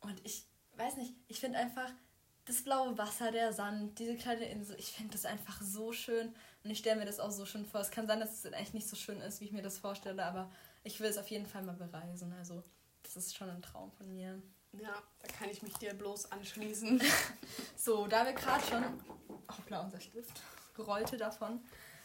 [0.00, 0.44] Und ich
[0.76, 1.90] weiß nicht, ich finde einfach
[2.44, 6.34] das blaue Wasser, der Sand, diese kleine Insel, ich finde das einfach so schön.
[6.64, 7.80] Und ich stelle mir das auch so schön vor.
[7.80, 10.24] Es kann sein, dass es eigentlich nicht so schön ist, wie ich mir das vorstelle,
[10.24, 10.50] aber
[10.84, 12.32] ich will es auf jeden Fall mal bereisen.
[12.32, 12.62] Also,
[13.02, 14.40] das ist schon ein Traum von mir.
[14.72, 17.00] Ja, da kann ich mich dir bloß anschließen.
[17.76, 18.84] so, da wir gerade schon.
[19.56, 20.40] Hoppla, unser Stift
[20.78, 21.60] rollte davon.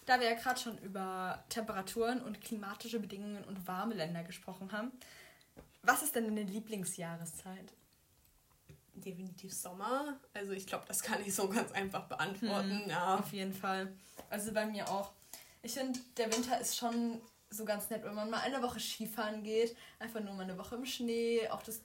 [0.06, 4.91] Da wir ja gerade schon über Temperaturen und klimatische Bedingungen und warme Länder gesprochen haben,
[5.82, 7.73] was ist denn deine Lieblingsjahreszeit?
[8.97, 10.19] Definitiv Sommer.
[10.33, 12.83] Also ich glaube, das kann ich so ganz einfach beantworten.
[12.83, 13.15] Hm, ja.
[13.15, 13.93] Auf jeden Fall.
[14.29, 15.12] Also bei mir auch.
[15.62, 19.43] Ich finde, der Winter ist schon so ganz nett, wenn man mal eine Woche Skifahren
[19.43, 19.75] geht.
[19.99, 21.47] Einfach nur mal eine Woche im Schnee.
[21.49, 21.81] Auch das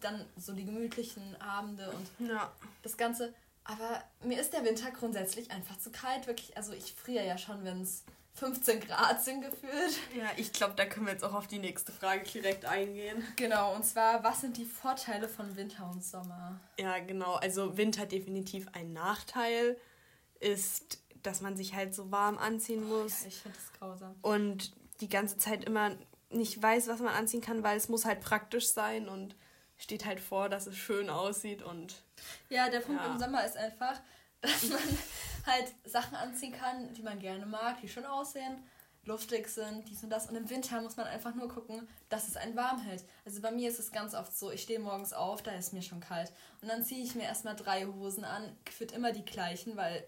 [0.00, 2.52] dann so die gemütlichen Abende und ja.
[2.82, 3.32] das Ganze.
[3.64, 6.26] Aber mir ist der Winter grundsätzlich einfach zu kalt.
[6.26, 8.04] Wirklich, also ich friere ja schon, wenn es
[8.36, 9.98] 15 Grad sind gefühlt.
[10.14, 13.24] Ja, ich glaube, da können wir jetzt auch auf die nächste Frage direkt eingehen.
[13.36, 16.60] Genau, und zwar, was sind die Vorteile von Winter und Sommer?
[16.78, 17.34] Ja, genau.
[17.36, 19.78] Also Winter definitiv ein Nachteil
[20.38, 23.22] ist, dass man sich halt so warm anziehen muss.
[23.22, 24.14] Ja, ich finde das grausam.
[24.20, 25.96] Und die ganze Zeit immer
[26.28, 29.34] nicht weiß, was man anziehen kann, weil es muss halt praktisch sein und
[29.78, 32.02] steht halt vor, dass es schön aussieht und.
[32.48, 33.12] Ja, der Punkt ja.
[33.12, 34.00] im Sommer ist einfach,
[34.40, 34.98] dass man
[35.46, 38.62] halt Sachen anziehen kann, die man gerne mag, die schön aussehen,
[39.04, 40.28] luftig sind, dies und das.
[40.28, 43.04] Und im Winter muss man einfach nur gucken, dass es einen warm hält.
[43.24, 45.82] Also bei mir ist es ganz oft so, ich stehe morgens auf, da ist mir
[45.82, 46.32] schon kalt.
[46.60, 50.06] Und dann ziehe ich mir erstmal drei Hosen an, gefühlt immer die gleichen, weil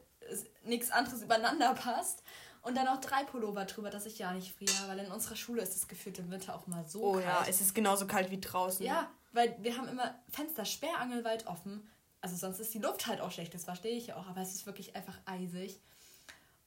[0.64, 2.22] nichts anderes übereinander passt.
[2.62, 5.62] Und dann noch drei Pullover drüber, dass ich ja nicht friere, weil in unserer Schule
[5.62, 7.24] ist es gefühlt im Winter auch mal so oh, kalt.
[7.24, 8.84] Oh ja, es ist genauso kalt wie draußen.
[8.84, 11.88] Ja, weil wir haben immer Fenster sperrangelweit offen.
[12.20, 14.54] Also sonst ist die Luft halt auch schlecht, das verstehe ich ja auch, aber es
[14.54, 15.80] ist wirklich einfach eisig.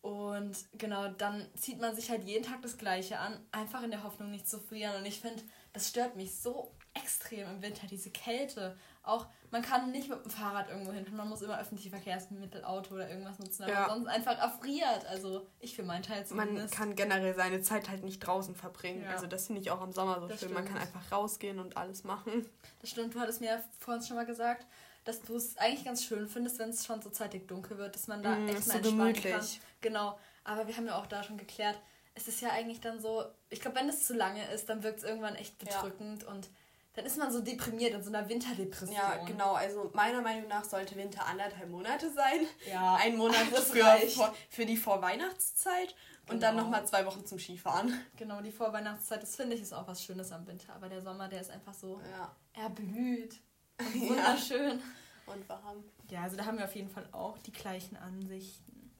[0.01, 4.03] Und genau, dann zieht man sich halt jeden Tag das Gleiche an, einfach in der
[4.03, 4.95] Hoffnung, nicht zu frieren.
[4.95, 8.77] Und ich finde, das stört mich so extrem im Winter, diese Kälte.
[9.03, 12.95] Auch, man kann nicht mit dem Fahrrad irgendwo hin, man muss immer öffentliche Verkehrsmittel, Auto
[12.95, 13.89] oder irgendwas nutzen, aber ja.
[13.89, 15.05] sonst einfach erfriert.
[15.07, 16.79] Also ich für meinen Teil zumindest.
[16.79, 19.03] Man kann generell seine Zeit halt nicht draußen verbringen.
[19.03, 19.11] Ja.
[19.11, 20.49] Also das finde ich auch im Sommer so das schön.
[20.49, 20.65] Stimmt.
[20.65, 22.49] Man kann einfach rausgehen und alles machen.
[22.79, 24.65] Das stimmt, du hattest mir ja vorhin schon mal gesagt,
[25.03, 28.07] dass du es eigentlich ganz schön findest, wenn es schon so zeitig dunkel wird, dass
[28.07, 29.33] man da mm, echt mal so entspannen gemütlich.
[29.33, 29.45] kann.
[29.81, 31.79] Genau, aber wir haben ja auch da schon geklärt,
[32.13, 34.99] es ist ja eigentlich dann so, ich glaube, wenn es zu lange ist, dann wirkt
[34.99, 36.29] es irgendwann echt bedrückend ja.
[36.29, 36.49] und
[36.93, 38.97] dann ist man so deprimiert in so einer Winterdepression.
[38.97, 39.53] Ja, genau.
[39.53, 42.45] Also meiner Meinung nach sollte Winter anderthalb Monate sein.
[42.69, 42.95] Ja.
[42.95, 45.95] Ein Monat für, vor, für die Vorweihnachtszeit
[46.27, 46.47] und genau.
[46.47, 47.93] dann nochmal zwei Wochen zum Skifahren.
[48.17, 50.73] Genau, die Vorweihnachtszeit, das finde ich ist auch was Schönes am Winter.
[50.73, 52.35] Aber der Sommer, der ist einfach so ja.
[52.61, 53.39] erblüht
[53.93, 54.79] und wunderschön.
[54.79, 55.33] Ja.
[55.33, 55.83] Und warm.
[56.09, 58.91] Ja, also da haben wir auf jeden Fall auch die gleichen Ansichten.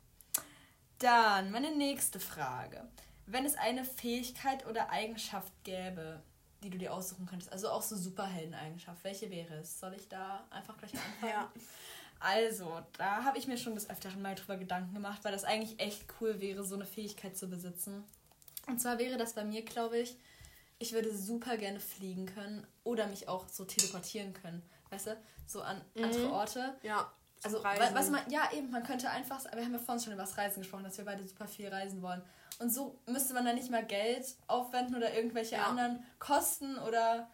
[1.00, 2.88] Dann meine nächste Frage.
[3.26, 6.22] Wenn es eine Fähigkeit oder Eigenschaft gäbe,
[6.64, 7.52] die du dir aussuchen könntest.
[7.52, 9.04] Also auch so Superhelden-Eigenschaft.
[9.04, 9.80] Welche wäre es?
[9.80, 11.32] Soll ich da einfach gleich anfangen?
[11.34, 11.52] Ja.
[12.20, 15.80] Also, da habe ich mir schon des Öfteren mal drüber Gedanken gemacht, weil das eigentlich
[15.80, 18.04] echt cool wäre, so eine Fähigkeit zu besitzen.
[18.68, 20.16] Und zwar wäre das bei mir, glaube ich,
[20.82, 24.62] ich würde super gerne fliegen können oder mich auch so teleportieren können.
[24.90, 25.18] Weißt du?
[25.46, 26.04] So an mhm.
[26.04, 26.76] andere Orte.
[26.84, 27.12] Ja.
[27.44, 30.38] Also, was man, ja, eben, man könnte einfach, wir haben ja vorhin schon über das
[30.38, 32.22] Reisen gesprochen, dass wir beide super viel reisen wollen.
[32.60, 35.66] Und so müsste man dann nicht mal Geld aufwenden oder irgendwelche ja.
[35.66, 37.28] anderen Kosten oder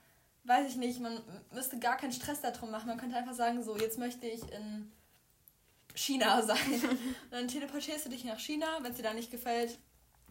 [0.46, 2.88] weiß ich nicht, man müsste gar keinen Stress darum machen.
[2.88, 4.90] Man könnte einfach sagen, so, jetzt möchte ich in
[5.94, 6.82] China sein.
[6.82, 9.78] Und dann teleportierst du dich nach China, wenn es dir da nicht gefällt,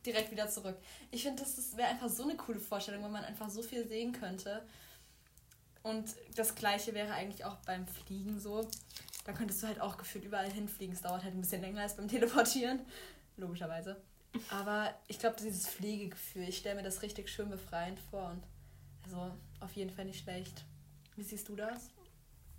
[0.07, 0.77] direkt wieder zurück.
[1.11, 3.87] Ich finde, das, das wäre einfach so eine coole Vorstellung, wenn man einfach so viel
[3.87, 4.63] sehen könnte.
[5.83, 8.69] Und das gleiche wäre eigentlich auch beim Fliegen so.
[9.25, 10.95] Da könntest du halt auch gefühlt überall hinfliegen.
[10.95, 12.81] Es dauert halt ein bisschen länger als beim Teleportieren.
[13.37, 14.01] Logischerweise.
[14.51, 18.43] Aber ich glaube, dieses Pflegegefühl, ich stelle mir das richtig schön befreiend vor und
[19.05, 20.65] also auf jeden Fall nicht schlecht.
[21.17, 21.89] Wie siehst du das?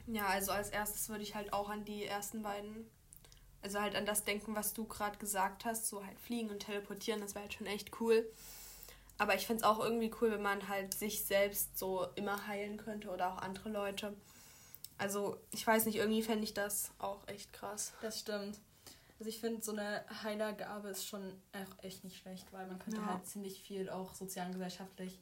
[0.07, 2.89] Ja, also als erstes würde ich halt auch an die ersten beiden,
[3.61, 7.21] also halt an das denken, was du gerade gesagt hast, so halt fliegen und teleportieren,
[7.21, 8.27] das wäre halt schon echt cool.
[9.17, 12.77] Aber ich fände es auch irgendwie cool, wenn man halt sich selbst so immer heilen
[12.77, 14.15] könnte oder auch andere Leute.
[14.97, 17.93] Also ich weiß nicht, irgendwie fände ich das auch echt krass.
[18.01, 18.59] Das stimmt.
[19.19, 23.01] Also ich finde, so eine Heilergabe ist schon auch echt nicht schlecht, weil man könnte
[23.01, 23.07] ja.
[23.07, 25.19] halt ziemlich viel auch sozial und gesellschaftlich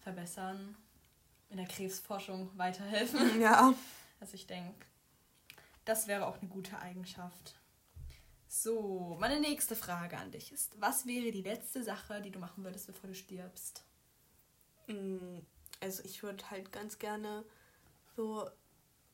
[0.00, 0.76] verbessern,
[1.50, 3.40] in der Krebsforschung weiterhelfen.
[3.40, 3.72] Ja.
[4.20, 4.74] Also ich denke,
[5.84, 7.54] das wäre auch eine gute Eigenschaft.
[8.48, 12.64] So, meine nächste Frage an dich ist, was wäre die letzte Sache, die du machen
[12.64, 13.84] würdest, bevor du stirbst?
[14.86, 15.40] Mm,
[15.80, 17.44] also ich würde halt ganz gerne
[18.16, 18.48] so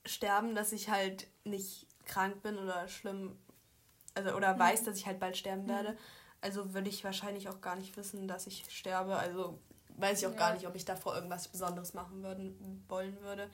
[0.07, 3.37] sterben, dass ich halt nicht krank bin oder schlimm,
[4.15, 4.61] also oder mhm.
[4.61, 5.93] weiß, dass ich halt bald sterben werde.
[5.93, 5.99] Mhm.
[6.41, 9.17] Also würde ich wahrscheinlich auch gar nicht wissen, dass ich sterbe.
[9.17, 9.59] Also
[9.97, 10.39] weiß ich auch ja.
[10.39, 13.51] gar nicht, ob ich davor irgendwas Besonderes machen würden, wollen würde.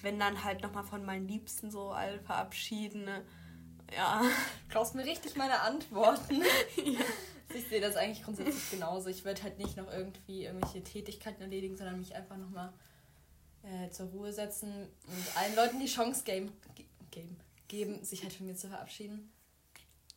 [0.00, 3.04] Wenn dann halt nochmal von meinen Liebsten so all verabschieden.
[3.04, 3.24] Ne?
[3.94, 4.22] Ja.
[4.22, 6.42] Du brauchst mir richtig meine Antworten.
[6.84, 7.00] ja.
[7.54, 9.08] Ich sehe das eigentlich grundsätzlich genauso.
[9.08, 12.72] Ich würde halt nicht noch irgendwie irgendwelche Tätigkeiten erledigen, sondern mich einfach nochmal
[13.62, 14.70] äh, zur Ruhe setzen
[15.06, 16.52] und allen Leuten die Chance geben,
[17.10, 17.36] geben,
[17.68, 19.32] geben, sich halt von mir zu verabschieden.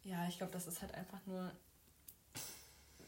[0.04, 1.52] Ja, ich glaube, das ist halt einfach nur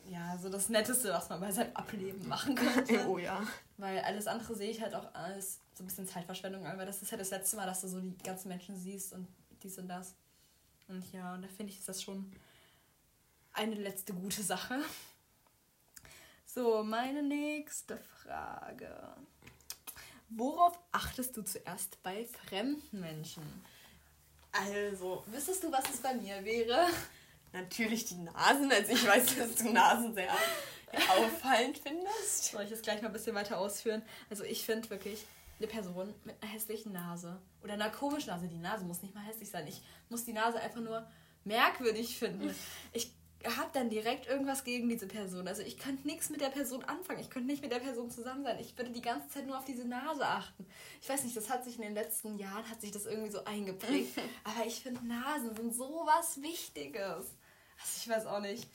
[0.10, 3.06] ja, so das Netteste, was man bei seinem Ableben machen könnte.
[3.08, 3.41] oh ja.
[3.78, 7.02] Weil alles andere sehe ich halt auch als so ein bisschen Zeitverschwendung an, weil das
[7.02, 9.28] ist halt das letzte Mal, dass du so die ganzen Menschen siehst und
[9.63, 10.15] dies und das.
[10.88, 12.32] Und ja, und da finde ich, ist das schon
[13.54, 14.80] eine letzte gute Sache.
[16.46, 19.15] So, meine nächste Frage.
[20.30, 23.43] Worauf achtest du zuerst bei fremden Menschen?
[24.52, 26.88] Also, wüsstest du, was es bei mir wäre?
[27.54, 28.72] Natürlich die Nasen.
[28.72, 30.32] Also ich weiß, dass du Nasen sehr
[31.10, 32.46] auffallend findest.
[32.46, 34.02] Soll ich das gleich mal ein bisschen weiter ausführen?
[34.30, 35.26] Also ich finde wirklich
[35.60, 38.48] eine Person mit einer hässlichen Nase oder einer komischen Nase.
[38.48, 39.68] Die Nase muss nicht mal hässlich sein.
[39.68, 41.08] Ich muss die Nase einfach nur
[41.44, 42.54] merkwürdig finden.
[42.94, 45.48] Ich habe dann direkt irgendwas gegen diese Person.
[45.48, 47.20] Also ich könnte nichts mit der Person anfangen.
[47.20, 48.58] Ich könnte nicht mit der Person zusammen sein.
[48.60, 50.66] Ich würde die ganze Zeit nur auf diese Nase achten.
[51.02, 53.44] Ich weiß nicht, das hat sich in den letzten Jahren, hat sich das irgendwie so
[53.44, 54.18] eingeprägt.
[54.46, 57.36] Aber ich finde, Nasen sind so was Wichtiges.
[57.82, 58.68] Also ich weiß auch nicht.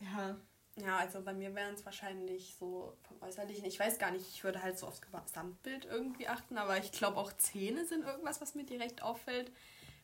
[0.00, 0.36] Ja.
[0.82, 3.64] Ja, also bei mir wären es wahrscheinlich so vom Äußerlichen.
[3.64, 7.16] Ich weiß gar nicht, ich würde halt so aufs Gesamtbild irgendwie achten, aber ich glaube
[7.16, 9.52] auch Zähne sind irgendwas, was mir direkt auffällt.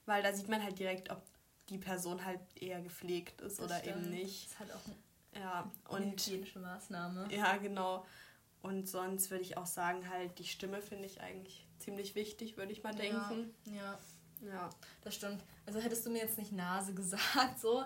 [0.06, 1.22] Weil da sieht man halt direkt, ob
[1.70, 4.06] die Person halt eher gepflegt ist das oder stimmt.
[4.06, 4.44] eben nicht.
[4.44, 7.28] Das ist halt auch ein, ja, und, eine hygienische Maßnahme.
[7.30, 8.04] Ja, genau.
[8.60, 12.72] Und sonst würde ich auch sagen, halt die Stimme finde ich eigentlich ziemlich wichtig, würde
[12.72, 13.54] ich mal denken.
[13.66, 13.98] Ja, ja.
[14.42, 14.70] Ja,
[15.02, 15.42] das stimmt.
[15.66, 17.84] Also hättest du mir jetzt nicht Nase gesagt, so,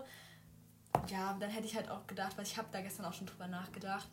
[1.08, 3.46] ja, dann hätte ich halt auch gedacht, weil ich habe da gestern auch schon drüber
[3.46, 4.08] nachgedacht.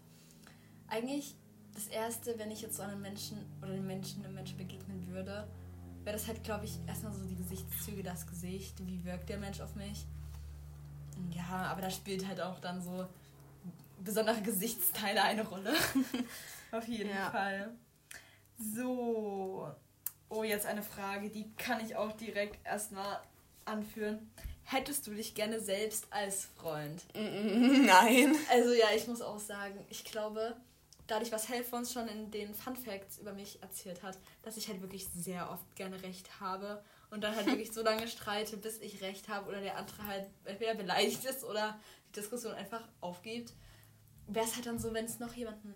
[0.87, 1.35] Eigentlich
[1.73, 5.47] das Erste, wenn ich jetzt so einem Menschen oder den Menschen einem Menschen begegnen würde,
[6.03, 9.59] wäre das halt, glaube ich, erstmal so die Gesichtszüge, das Gesicht, wie wirkt der Mensch
[9.59, 10.05] auf mich.
[11.31, 13.07] Ja, aber da spielt halt auch dann so
[14.03, 15.73] besondere Gesichtsteile eine Rolle.
[16.71, 17.31] auf jeden ja.
[17.31, 17.71] Fall.
[18.57, 19.67] So,
[20.29, 23.19] Oh, jetzt eine Frage, die kann ich auch direkt erstmal
[23.63, 24.31] anführen.
[24.65, 27.05] Hättest du dich gerne selbst als Freund?
[27.13, 28.35] Nein.
[28.51, 30.55] Also ja, ich muss auch sagen, ich glaube,
[31.05, 34.67] dadurch, was Helf uns schon in den Fun Facts über mich erzählt hat, dass ich
[34.67, 38.79] halt wirklich sehr oft gerne Recht habe und dann halt wirklich so lange streite, bis
[38.79, 43.53] ich Recht habe oder der andere halt entweder beleidigt ist oder die Diskussion einfach aufgibt.
[44.27, 45.75] Wäre es halt dann so, wenn es noch jemanden.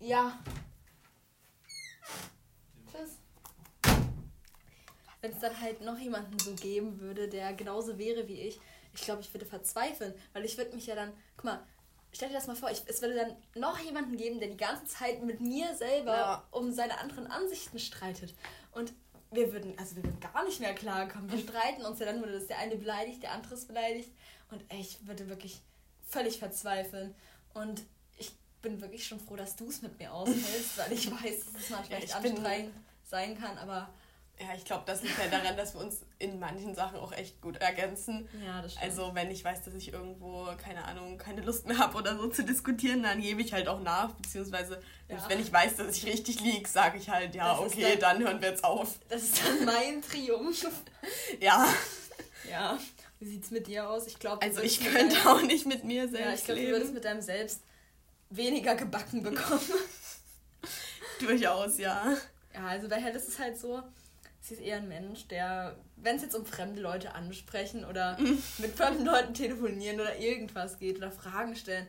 [0.00, 0.38] Ja,
[5.22, 8.60] wenn es dann halt noch jemanden so geben würde, der genauso wäre wie ich,
[8.92, 11.66] ich glaube, ich würde verzweifeln, weil ich würde mich ja dann, guck mal,
[12.12, 14.84] stell dir das mal vor, ich, es würde dann noch jemanden geben, der die ganze
[14.84, 16.48] Zeit mit mir selber ja.
[16.50, 18.34] um seine anderen Ansichten streitet.
[18.72, 18.92] Und
[19.30, 21.30] wir würden, also wir würden gar nicht mehr klarkommen.
[21.30, 24.10] Wir streiten uns ja dann nur, dass der eine beleidigt, der andere ist beleidigt.
[24.50, 25.62] Und ey, ich würde wirklich
[26.06, 27.14] völlig verzweifeln.
[27.54, 27.82] Und
[28.18, 31.62] ich bin wirklich schon froh, dass du es mit mir aushältst, weil ich weiß, dass
[31.62, 33.88] es manchmal ja, echt anstrengend sein kann, aber
[34.42, 37.40] ja, ich glaube, das liegt ja daran, dass wir uns in manchen Sachen auch echt
[37.40, 38.28] gut ergänzen.
[38.44, 38.84] Ja, das stimmt.
[38.84, 42.28] Also, wenn ich weiß, dass ich irgendwo, keine Ahnung, keine Lust mehr habe oder so
[42.28, 44.12] zu diskutieren, dann gebe ich halt auch nach.
[44.14, 45.24] Beziehungsweise, ja.
[45.28, 48.28] wenn ich weiß, dass ich richtig liege, sage ich halt, ja, das okay, dann, dann,
[48.28, 48.98] hören wir jetzt auf.
[49.08, 50.66] Das ist dann mein Triumph.
[51.40, 51.66] ja.
[52.50, 52.78] Ja.
[53.20, 54.06] Wie sieht es mit dir aus?
[54.08, 56.70] Ich glaube, also ich könnte deinem, auch nicht mit mir selbst ja, ich glaub, leben.
[56.70, 57.60] Du würdest mit deinem Selbst
[58.30, 59.60] weniger gebacken bekommen.
[61.20, 62.16] Durchaus, ja.
[62.54, 63.82] Ja, also bei Hell ist es halt so,
[64.42, 68.18] sie ist eher ein Mensch, der, wenn es jetzt um fremde Leute ansprechen oder
[68.58, 71.86] mit fremden Leuten telefonieren oder irgendwas geht oder Fragen stellen,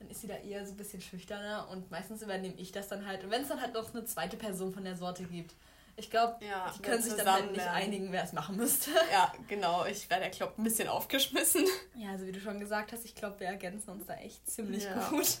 [0.00, 3.06] dann ist sie da eher so ein bisschen schüchterner und meistens übernehme ich das dann
[3.06, 3.22] halt.
[3.22, 5.54] Und wenn es dann halt noch eine zweite Person von der Sorte gibt,
[5.94, 7.74] ich glaube, ja, die können sich dann halt nicht werden.
[7.74, 8.90] einigen, wer es machen müsste.
[9.12, 9.84] Ja, genau.
[9.84, 11.64] Ich werde, glaube ein bisschen aufgeschmissen.
[11.94, 14.84] Ja, also wie du schon gesagt hast, ich glaube, wir ergänzen uns da echt ziemlich
[14.84, 15.08] ja.
[15.08, 15.38] gut.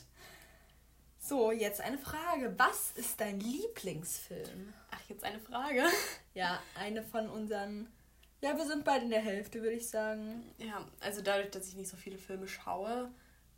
[1.24, 2.52] So, jetzt eine Frage.
[2.58, 4.74] Was ist dein Lieblingsfilm?
[4.90, 5.84] Ach, jetzt eine Frage.
[6.34, 7.92] Ja, eine von unseren.
[8.40, 10.42] Ja, wir sind bald in der Hälfte, würde ich sagen.
[10.56, 13.10] Ja, also dadurch, dass ich nicht so viele Filme schaue,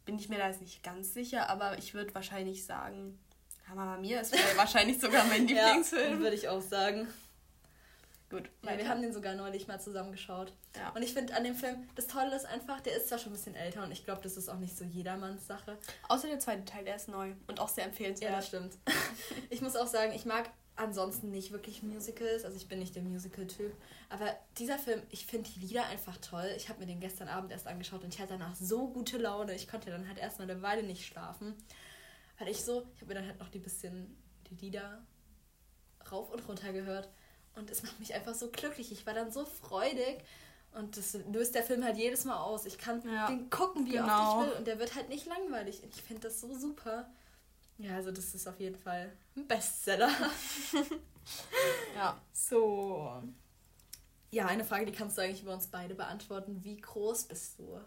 [0.05, 3.17] bin ich mir da jetzt nicht ganz sicher, aber ich würde wahrscheinlich sagen,
[3.73, 6.15] Mama Mia ist wahrscheinlich sogar mein Lieblingsfilm.
[6.15, 7.07] Ja, würde ich auch sagen.
[8.31, 8.51] Gut.
[8.63, 10.53] Ja, wir haben den sogar neulich mal zusammengeschaut.
[10.77, 10.91] Ja.
[10.91, 13.37] Und ich finde an dem Film, das Tolle ist einfach, der ist zwar schon ein
[13.37, 15.79] bisschen älter und ich glaube, das ist auch nicht so jedermanns Sache.
[16.09, 18.33] Außer der zweite Teil, der ist neu und auch sehr empfehlenswert.
[18.33, 18.77] Ja, stimmt.
[19.51, 22.45] ich muss auch sagen, ich mag ansonsten nicht wirklich Musicals.
[22.45, 23.73] Also ich bin nicht der Musical-Typ.
[24.09, 26.51] Aber dieser Film, ich finde die Lieder einfach toll.
[26.57, 29.55] Ich habe mir den gestern Abend erst angeschaut und ich hatte danach so gute Laune.
[29.55, 31.55] Ich konnte dann halt erstmal eine Weile nicht schlafen.
[32.39, 34.17] Weil ich so, ich habe mir dann halt noch die bisschen
[34.51, 35.05] die Lieder
[36.11, 37.09] rauf und runter gehört.
[37.57, 38.91] Und es macht mich einfach so glücklich.
[38.93, 40.19] Ich war dann so freudig.
[40.73, 42.67] Und das löst der Film halt jedes Mal aus.
[42.67, 44.39] Ich kann ja, den gucken, wie genau.
[44.39, 44.59] oft ich will.
[44.59, 45.83] Und der wird halt nicht langweilig.
[45.85, 47.09] Ich finde das so super.
[47.79, 50.11] Ja, also das ist auf jeden Fall ein Bestseller.
[51.95, 52.21] ja.
[52.33, 53.23] So.
[54.31, 56.65] Ja, eine Frage, die kannst du eigentlich über uns beide beantworten.
[56.65, 57.81] Wie groß bist du?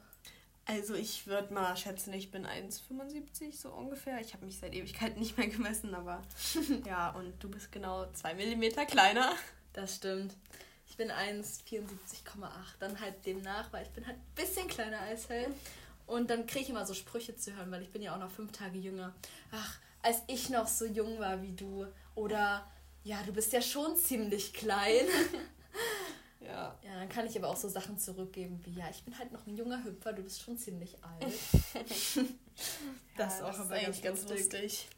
[0.64, 4.20] Also ich würde mal schätzen, ich bin 1,75 so ungefähr.
[4.20, 6.22] Ich habe mich seit Ewigkeit nicht mehr gemessen, aber
[6.86, 9.34] ja, und du bist genau 2 mm kleiner.
[9.78, 10.34] Das stimmt.
[10.88, 12.50] Ich bin 1,74,8.
[12.80, 15.54] Dann halt demnach, weil ich bin halt ein bisschen kleiner als Hell.
[16.08, 18.32] Und dann kriege ich immer so Sprüche zu hören, weil ich bin ja auch noch
[18.32, 19.14] fünf Tage jünger.
[19.52, 21.86] Ach, als ich noch so jung war wie du.
[22.16, 22.66] Oder
[23.04, 25.06] ja, du bist ja schon ziemlich klein.
[26.40, 26.76] ja.
[26.84, 29.46] Ja, dann kann ich aber auch so Sachen zurückgeben wie, ja, ich bin halt noch
[29.46, 31.22] ein junger Hüpfer, du bist schon ziemlich alt.
[33.16, 34.90] das ist auch das aber ganz, ganz lustig.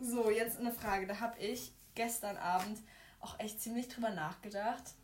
[0.00, 1.06] So, jetzt eine Frage.
[1.06, 2.76] Da habe ich gestern Abend
[3.20, 4.94] auch echt ziemlich drüber nachgedacht.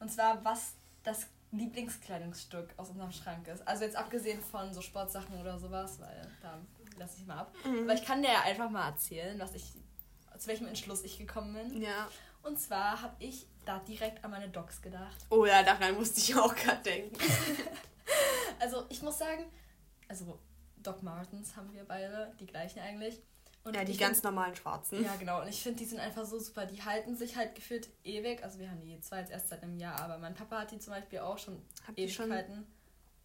[0.00, 3.66] Und zwar, was das Lieblingskleidungsstück aus unserem Schrank ist.
[3.66, 6.58] Also jetzt abgesehen von so Sportsachen oder sowas, weil da
[6.98, 7.54] lasse ich mal ab.
[7.64, 7.84] Mhm.
[7.84, 9.72] Aber ich kann dir ja einfach mal erzählen, was ich,
[10.36, 11.82] zu welchem Entschluss ich gekommen bin.
[11.82, 12.08] Ja.
[12.42, 15.16] Und zwar habe ich da direkt an meine Docs gedacht.
[15.30, 17.16] Oh ja, daran musste ich auch gerade denken.
[18.60, 19.44] also ich muss sagen,
[20.08, 20.38] also
[20.76, 23.20] Doc Martens haben wir beide, die gleichen eigentlich.
[23.66, 25.02] Und ja, die ganz find, normalen schwarzen.
[25.02, 25.42] Ja, genau.
[25.42, 26.66] Und ich finde, die sind einfach so super.
[26.66, 28.44] Die halten sich halt gefühlt ewig.
[28.44, 30.78] Also wir haben die zwar jetzt erst seit einem Jahr, aber mein Papa hat die
[30.78, 32.54] zum Beispiel auch schon Hab Ewigkeiten.
[32.54, 32.64] Schon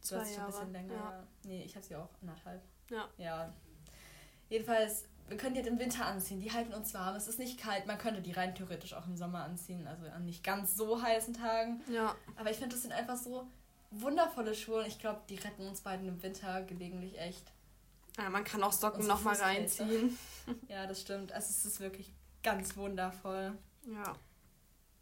[0.02, 0.42] zwei Jahre.
[0.42, 0.94] ein bisschen länger.
[0.94, 1.24] Ja.
[1.44, 2.60] Nee, ich habe sie auch anderthalb.
[2.90, 3.08] Ja.
[3.20, 3.54] Ja.
[4.50, 6.42] Jedenfalls, wir können die halt im Winter anziehen.
[6.42, 7.16] Die halten uns warm.
[7.16, 7.86] Es ist nicht kalt.
[7.86, 9.86] Man könnte die rein theoretisch auch im Sommer anziehen.
[9.86, 11.82] Also an nicht ganz so heißen Tagen.
[11.88, 12.16] Ja.
[12.36, 13.46] Aber ich finde, das sind einfach so
[13.92, 14.80] wundervolle Schuhe.
[14.80, 17.52] Und ich glaube, die retten uns beiden im Winter gelegentlich echt.
[18.18, 20.18] Ja, man kann auch Socken nochmal reinziehen.
[20.68, 21.32] Ja, das stimmt.
[21.32, 22.12] Also es ist wirklich
[22.44, 23.58] ganz wundervoll.
[23.86, 24.16] Ja.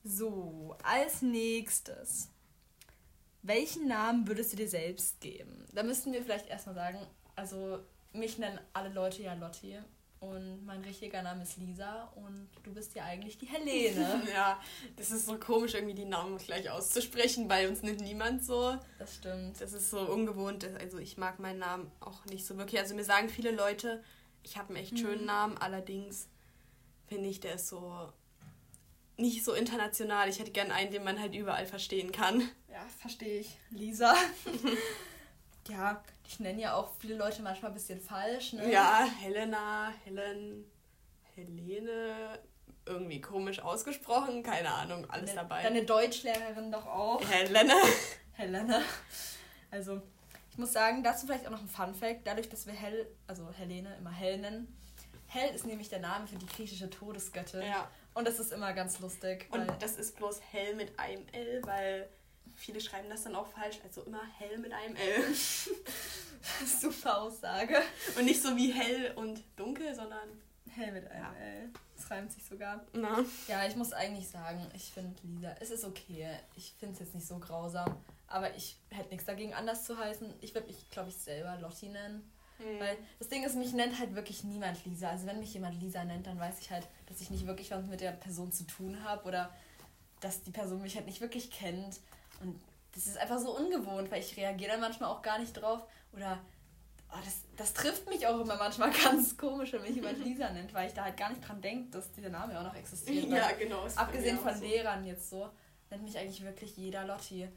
[0.03, 2.29] So, als nächstes.
[3.41, 5.65] Welchen Namen würdest du dir selbst geben?
[5.73, 6.99] Da müssten wir vielleicht erstmal sagen,
[7.35, 7.79] also
[8.11, 9.79] mich nennen alle Leute ja Lotti
[10.19, 14.21] und mein richtiger Name ist Lisa und du bist ja eigentlich die Helene.
[14.33, 14.59] ja,
[14.97, 18.77] das ist so komisch, irgendwie die Namen gleich auszusprechen, weil uns nimmt niemand so.
[18.97, 19.61] Das stimmt.
[19.61, 20.67] Das ist so ungewohnt.
[20.79, 22.81] Also ich mag meinen Namen auch nicht so wirklich.
[22.81, 24.03] Also mir sagen viele Leute,
[24.43, 24.97] ich habe einen echt mhm.
[24.97, 26.27] schönen Namen, allerdings
[27.07, 28.11] finde ich, der ist so
[29.15, 30.29] nicht so international.
[30.29, 32.41] Ich hätte gern einen, den man halt überall verstehen kann.
[32.71, 33.57] Ja, verstehe ich.
[33.69, 34.15] Lisa.
[35.69, 38.53] ja, ich nenne ja auch viele Leute manchmal ein bisschen falsch.
[38.53, 38.71] Ne?
[38.71, 40.65] Ja, Helena, Helen,
[41.35, 42.39] Helene,
[42.85, 45.63] irgendwie komisch ausgesprochen, keine Ahnung, alles deine, dabei.
[45.63, 47.21] Deine Deutschlehrerin doch auch.
[47.29, 47.73] Helene.
[48.33, 48.81] Helene.
[49.71, 50.01] Also,
[50.51, 52.25] ich muss sagen, dazu vielleicht auch noch ein Fun Fact.
[52.25, 54.75] Dadurch, dass wir Hel, also Helene immer Hell nennen.
[55.27, 57.61] Hell ist nämlich der Name für die griechische Todesgöttin.
[57.61, 57.87] Ja.
[58.15, 59.47] Und das ist immer ganz lustig.
[59.51, 62.09] Und das ist bloß Hell mit einem L, weil
[62.59, 65.33] viele schreiben das dann auch falsch, also immer hell mit einem L.
[66.81, 67.81] Super Aussage.
[68.17, 70.27] Und nicht so wie hell und dunkel, sondern
[70.69, 71.33] hell mit einem ja.
[71.35, 71.69] L.
[71.95, 72.85] Das reimt sich sogar.
[72.93, 73.23] Na.
[73.47, 76.27] Ja, ich muss eigentlich sagen, ich finde Lisa, es ist okay.
[76.55, 77.97] Ich finde es jetzt nicht so grausam.
[78.27, 80.33] Aber ich hätte nichts dagegen, anders zu heißen.
[80.41, 82.29] Ich würde mich, glaube ich, selber Lotti nennen.
[82.59, 82.79] Mhm.
[82.79, 85.09] Weil das Ding ist, mich nennt halt wirklich niemand Lisa.
[85.09, 87.85] Also wenn mich jemand Lisa nennt, dann weiß ich halt, dass ich nicht wirklich was
[87.85, 89.53] mit der Person zu tun habe oder
[90.19, 91.99] dass die Person mich halt nicht wirklich kennt.
[92.41, 92.59] Und
[92.93, 95.81] das ist einfach so ungewohnt, weil ich reagiere dann manchmal auch gar nicht drauf.
[96.13, 96.39] Oder
[97.11, 100.73] oh, das, das trifft mich auch immer manchmal ganz komisch, wenn mich jemand Lisa nennt,
[100.73, 103.27] weil ich da halt gar nicht dran denke, dass dieser Name auch noch existiert.
[103.27, 103.85] Ja, genau.
[103.95, 104.63] Abgesehen von so.
[104.63, 105.49] Lehrern jetzt so,
[105.89, 107.47] nennt mich eigentlich wirklich jeder Lotti.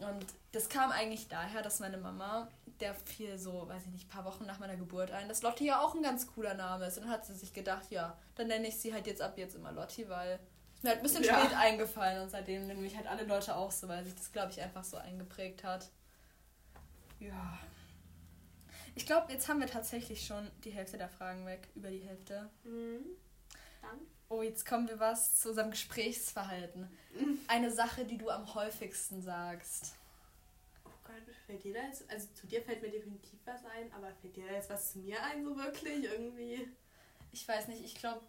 [0.00, 2.48] Und das kam eigentlich daher, dass meine Mama,
[2.80, 5.66] der fiel so, weiß ich nicht, ein paar Wochen nach meiner Geburt ein, dass Lotti
[5.66, 6.98] ja auch ein ganz cooler Name ist.
[6.98, 9.54] Und dann hat sie sich gedacht, ja, dann nenne ich sie halt jetzt ab jetzt
[9.54, 10.40] immer Lotti, weil
[10.84, 11.40] mir halt ein bisschen ja.
[11.40, 14.52] spät eingefallen und seitdem nennen mich halt alle Leute auch so, weil sich das, glaube
[14.52, 15.90] ich, einfach so eingeprägt hat.
[17.18, 17.58] Ja.
[18.94, 22.48] Ich glaube, jetzt haben wir tatsächlich schon die Hälfte der Fragen weg, über die Hälfte.
[22.62, 23.04] Mhm.
[23.82, 23.98] Dann?
[24.28, 26.88] Oh, jetzt kommen wir was zu unserem Gesprächsverhalten.
[27.18, 27.38] Mhm.
[27.48, 29.96] Eine Sache, die du am häufigsten sagst.
[30.84, 34.12] Oh Gott, fällt dir da jetzt, also zu dir fällt mir definitiv was ein, aber
[34.20, 36.68] fällt dir da jetzt was zu mir ein, so wirklich irgendwie?
[37.32, 38.22] Ich weiß nicht, ich glaube,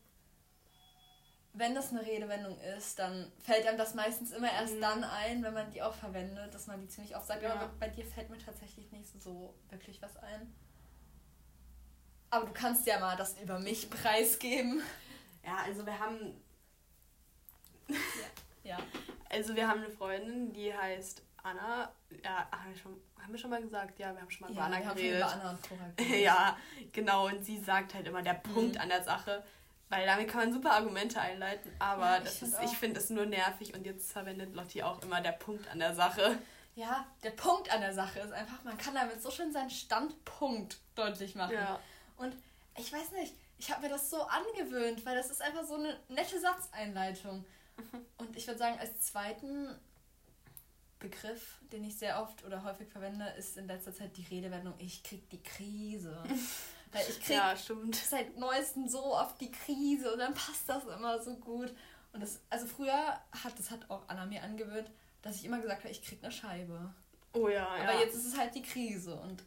[1.57, 4.81] wenn das eine Redewendung ist, dann fällt einem das meistens immer erst mhm.
[4.81, 7.43] dann ein, wenn man die auch verwendet, dass man die ziemlich oft sagt.
[7.43, 7.53] Ja.
[7.53, 10.53] Aber bei dir fällt mir tatsächlich nicht so wirklich was ein.
[12.29, 14.81] Aber du kannst ja mal das über mich preisgeben.
[15.43, 16.41] Ja, also wir haben
[17.87, 17.97] Ja.
[18.63, 18.77] ja.
[19.27, 21.91] Also wir haben eine Freundin, die heißt Anna.
[22.23, 22.71] Ja, haben
[23.31, 23.99] wir schon, mal gesagt?
[23.99, 25.23] Ja, wir haben schon mal ja, über Anna geredet.
[25.23, 25.57] Anna
[26.15, 26.57] ja,
[26.93, 27.27] genau.
[27.27, 28.81] Und sie sagt halt immer der Punkt Mhm.
[28.81, 29.43] an der Sache.
[29.89, 32.75] Weil damit kann man super Argumente einleiten, aber Ja, ich das find ist, ich auch.
[32.75, 36.38] finde es nur nervig und jetzt verwendet Lotti auch immer der Punkt an der Sache.
[36.75, 40.77] Ja, der Punkt an der Sache ist einfach, man kann damit so schön seinen Standpunkt
[40.95, 41.53] deutlich machen.
[41.53, 41.79] Ja.
[42.17, 42.36] Und
[42.77, 45.97] ich weiß nicht, ich habe mir das so angewöhnt, weil das ist einfach so eine
[46.09, 47.45] nette Satzeinleitung.
[48.17, 49.69] Und ich würde sagen, als zweiten
[50.99, 55.03] Begriff, den ich sehr oft oder häufig verwende, ist in letzter Zeit die Redewendung, ich
[55.03, 56.23] krieg die Krise.
[56.95, 57.55] weil ich krieg Ja,
[58.09, 61.73] seit neuestem so oft die Krise und dann passt das immer so gut.
[62.13, 62.93] Und das, also früher
[63.43, 64.89] hat, das hat auch Anna mir angewöhnt,
[65.21, 66.93] dass ich immer gesagt habe, ich krieg eine Scheibe.
[67.33, 67.99] Oh ja, Aber ja.
[67.99, 69.43] jetzt ist es halt die Krise und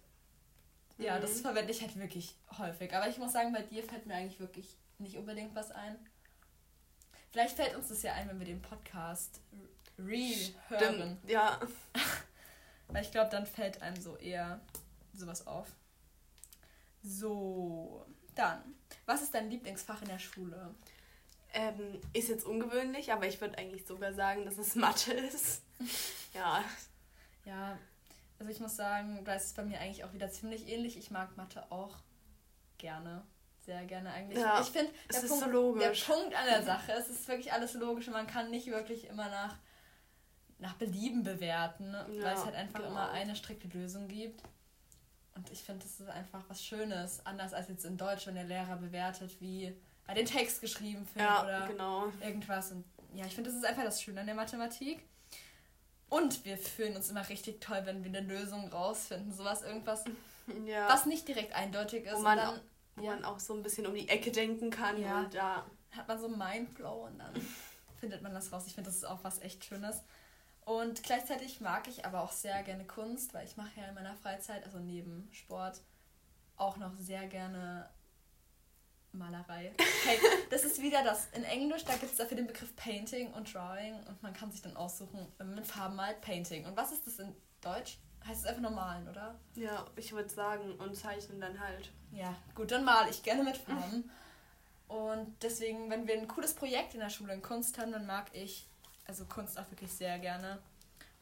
[0.99, 1.23] ja, Mhm.
[1.23, 2.95] das verwende ich halt wirklich häufig.
[2.95, 5.97] Aber ich muss sagen, bei dir fällt mir eigentlich wirklich nicht unbedingt was ein.
[7.31, 9.41] Vielleicht fällt uns das ja ein, wenn wir den Podcast
[9.99, 11.19] re-hören.
[11.27, 11.59] Ja.
[12.89, 14.61] Weil ich glaube, dann fällt einem so eher
[15.15, 15.69] sowas auf.
[17.03, 18.75] So, dann.
[19.07, 20.75] Was ist dein Lieblingsfach in der Schule?
[21.55, 25.63] Ähm, ist jetzt ungewöhnlich, aber ich würde eigentlich sogar sagen, dass es Mathe ist.
[26.35, 26.63] ja.
[27.45, 27.79] Ja,
[28.39, 30.99] also ich muss sagen, da ist es bei mir eigentlich auch wieder ziemlich ähnlich.
[30.99, 31.97] Ich mag Mathe auch
[32.77, 33.23] gerne.
[33.65, 34.39] Sehr gerne eigentlich.
[34.39, 37.53] Ja, ich finde, der, ist Punkt- so der Punkt an der Sache, es ist wirklich
[37.53, 39.57] alles logisch und man kann nicht wirklich immer nach,
[40.59, 42.91] nach Belieben bewerten, weil Ja, es halt einfach genau.
[42.91, 44.43] immer eine strikte Lösung gibt.
[45.39, 48.43] Und ich finde, das ist einfach was Schönes, anders als jetzt in Deutsch, wenn der
[48.45, 49.73] Lehrer bewertet, wie
[50.09, 52.13] er den Text geschrieben findet Ja, oder genau.
[52.21, 52.73] irgendwas.
[52.73, 52.85] Und
[53.15, 55.05] ja, ich finde, das ist einfach das Schöne an der Mathematik.
[56.09, 59.33] Und wir fühlen uns immer richtig toll, wenn wir eine Lösung rausfinden.
[59.33, 60.05] Sowas, irgendwas,
[60.67, 60.89] Ja.
[60.89, 62.15] was nicht direkt eindeutig ist.
[62.17, 62.61] Wo man dann
[62.97, 63.11] wo ja.
[63.15, 65.01] man auch so ein bisschen um die Ecke denken kann.
[65.01, 65.21] Ja.
[65.21, 65.65] Und da.
[65.97, 67.33] hat man so Mindblow und dann
[68.01, 68.65] findet man das raus.
[68.67, 70.03] Ich finde, das ist auch was echt Schönes.
[70.69, 74.15] Und gleichzeitig mag ich aber auch sehr gerne Kunst, weil ich mache ja in meiner
[74.17, 75.81] Freizeit, also neben Sport,
[76.59, 77.89] auch noch sehr gerne
[79.13, 79.73] Malerei.
[80.05, 80.19] Hey,
[80.51, 81.29] das ist wieder das.
[81.33, 84.61] In Englisch, da gibt es dafür den Begriff Painting und Drawing und man kann sich
[84.61, 86.67] dann aussuchen, wenn man mit Farben malt, Painting.
[86.67, 87.97] Und was ist das in Deutsch?
[88.27, 89.41] Heißt es einfach nur malen, oder?
[89.55, 91.91] Ja, ich würde sagen, und zeichnen dann halt.
[92.13, 94.11] Ja, gut, dann male ich gerne mit Farben.
[94.87, 98.27] Und deswegen, wenn wir ein cooles Projekt in der Schule in Kunst haben, dann mag
[98.35, 98.69] ich
[99.09, 100.59] also Kunst auch wirklich sehr gerne.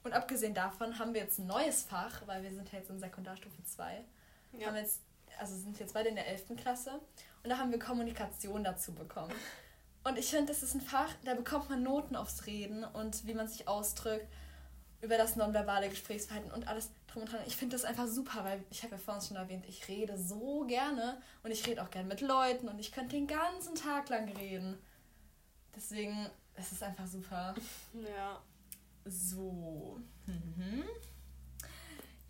[0.03, 3.01] Und abgesehen davon haben wir jetzt ein neues Fach, weil wir sind ja jetzt in
[3.01, 4.05] Sekundarstufe 2.
[4.53, 4.67] Ja.
[4.67, 5.01] Haben jetzt,
[5.39, 6.57] also sind jetzt beide in der 11.
[6.57, 7.01] Klasse.
[7.43, 9.33] Und da haben wir Kommunikation dazu bekommen.
[10.05, 13.35] Und ich finde, das ist ein Fach, da bekommt man Noten aufs Reden und wie
[13.35, 14.27] man sich ausdrückt,
[15.01, 17.41] über das nonverbale Gesprächsverhalten und alles drum und dran.
[17.47, 20.65] Ich finde das einfach super, weil ich habe ja vorhin schon erwähnt, ich rede so
[20.67, 24.29] gerne und ich rede auch gerne mit Leuten und ich könnte den ganzen Tag lang
[24.29, 24.79] reden.
[25.75, 27.55] Deswegen, es ist einfach super.
[27.93, 28.43] Ja.
[29.05, 30.01] So.
[30.27, 30.83] Mhm.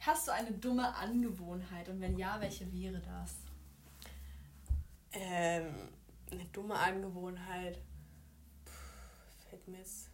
[0.00, 3.34] Hast du eine dumme Angewohnheit und wenn ja, welche wäre das?
[5.12, 5.88] Ähm,
[6.30, 7.78] eine dumme Angewohnheit.
[8.64, 10.10] Puh, fällt mir jetzt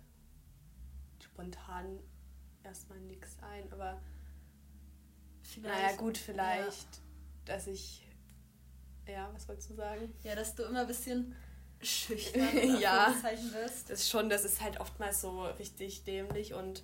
[1.19, 1.99] spontan
[2.63, 4.01] erstmal nichts ein, aber
[5.61, 6.87] naja, gut, vielleicht,
[7.45, 8.07] dass ich.
[9.07, 10.15] Ja, was wolltest du sagen?
[10.23, 11.35] Ja, dass du immer ein bisschen
[11.83, 12.49] schüchtern
[12.81, 13.15] Ja.
[13.65, 13.91] Bist.
[13.91, 16.83] Das ist schon, das ist halt oftmals so richtig dämlich und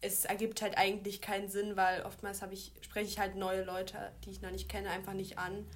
[0.00, 4.12] es ergibt halt eigentlich keinen Sinn, weil oftmals habe ich, spreche ich halt neue Leute,
[4.24, 5.66] die ich noch nicht kenne, einfach nicht an.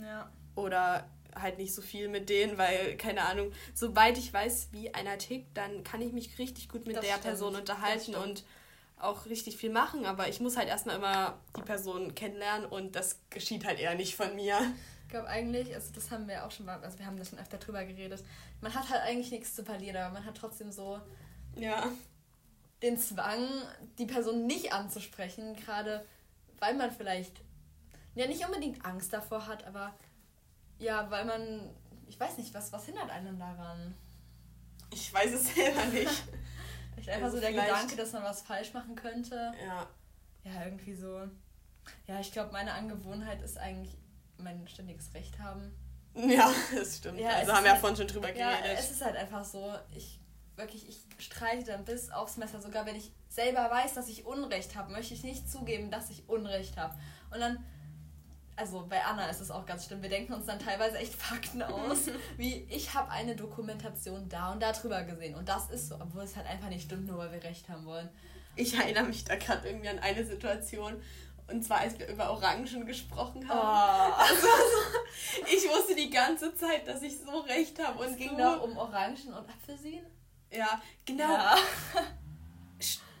[0.00, 0.30] Ja.
[0.54, 5.18] oder halt nicht so viel mit denen, weil, keine Ahnung, sobald ich weiß, wie einer
[5.18, 8.44] tickt, dann kann ich mich richtig gut mit Das der stimmt, Person unterhalten und
[8.98, 13.18] auch richtig viel machen, aber ich muss halt erstmal immer die Person kennenlernen und das
[13.30, 14.58] geschieht halt eher nicht von mir.
[15.10, 17.40] Ich glaube eigentlich, also das haben wir auch schon mal, also wir haben da schon
[17.40, 18.22] öfter drüber geredet.
[18.60, 21.00] Man hat halt eigentlich nichts zu verlieren, aber man hat trotzdem so
[21.56, 21.90] Ja.
[22.80, 23.48] den Zwang,
[23.98, 26.06] die Person nicht anzusprechen, gerade
[26.60, 27.40] weil man vielleicht
[28.14, 29.92] ja nicht unbedingt Angst davor hat, aber
[30.78, 31.70] ja, weil man,
[32.06, 33.96] ich weiß nicht, was, was hindert einen daran?
[34.92, 36.22] Ich weiß es selber nicht.
[36.94, 39.52] Vielleicht einfach Also so der Gedanke, dass man was falsch machen könnte.
[39.66, 39.88] ja.
[40.44, 41.28] Ja, irgendwie so.
[42.06, 43.96] Ja, ich glaube, meine Angewohnheit ist eigentlich
[44.42, 45.72] mein ständiges Recht haben.
[46.14, 47.20] Ja, das stimmt.
[47.20, 48.78] Ja, also haben wir ja halt- vorhin schon drüber Ja, geredet.
[48.78, 49.72] es ist halt einfach so.
[49.94, 50.18] Ich
[50.56, 52.60] wirklich, ich streite dann bis aufs Messer.
[52.60, 56.28] Sogar wenn ich selber weiß, dass ich Unrecht habe, möchte ich nicht zugeben, dass ich
[56.28, 56.94] Unrecht habe.
[57.32, 57.64] Und dann,
[58.56, 60.02] also bei Anna ist es auch ganz schlimm.
[60.02, 64.60] Wir denken uns dann teilweise echt Fakten aus, wie ich habe eine Dokumentation da und
[64.60, 65.34] da drüber gesehen.
[65.36, 67.86] Und das ist so, obwohl es halt einfach nicht stimmt, nur weil wir Recht haben
[67.86, 68.08] wollen.
[68.56, 71.00] Ich erinnere mich da gerade irgendwie an eine Situation.
[71.50, 73.58] Und zwar, als wir über Orangen gesprochen haben.
[73.58, 74.46] Oh, Also,
[75.46, 77.98] ich wusste die ganze Zeit, dass ich so recht habe.
[77.98, 80.06] Und es ging da um Orangen und Apfelsinen.
[80.50, 81.32] Ja, genau.
[81.32, 81.56] Ja.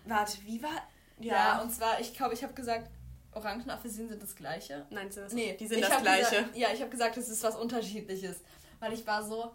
[0.04, 0.88] Warte, wie war.
[1.18, 2.90] Ja, ja und zwar, ich glaube, ich habe gesagt,
[3.32, 4.86] Orangen und Apfelsinen sind das gleiche.
[4.90, 6.36] Nein, sind das nee, die sind das gleiche.
[6.36, 8.40] Gesagt, ja, ich habe gesagt, es ist was Unterschiedliches.
[8.80, 9.52] Weil ich war so,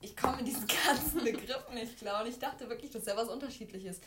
[0.00, 3.16] ich komme in diesen ganzen Begriffen nicht klar und ich dachte wirklich, das ist ja
[3.16, 4.00] was Unterschiedliches.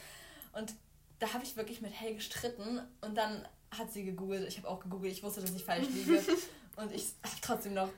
[0.53, 0.73] Und
[1.19, 4.47] da habe ich wirklich mit Hey gestritten und dann hat sie gegoogelt.
[4.47, 6.21] Ich habe auch gegoogelt, ich wusste, dass ich falsch liege.
[6.75, 7.89] und ich habe trotzdem noch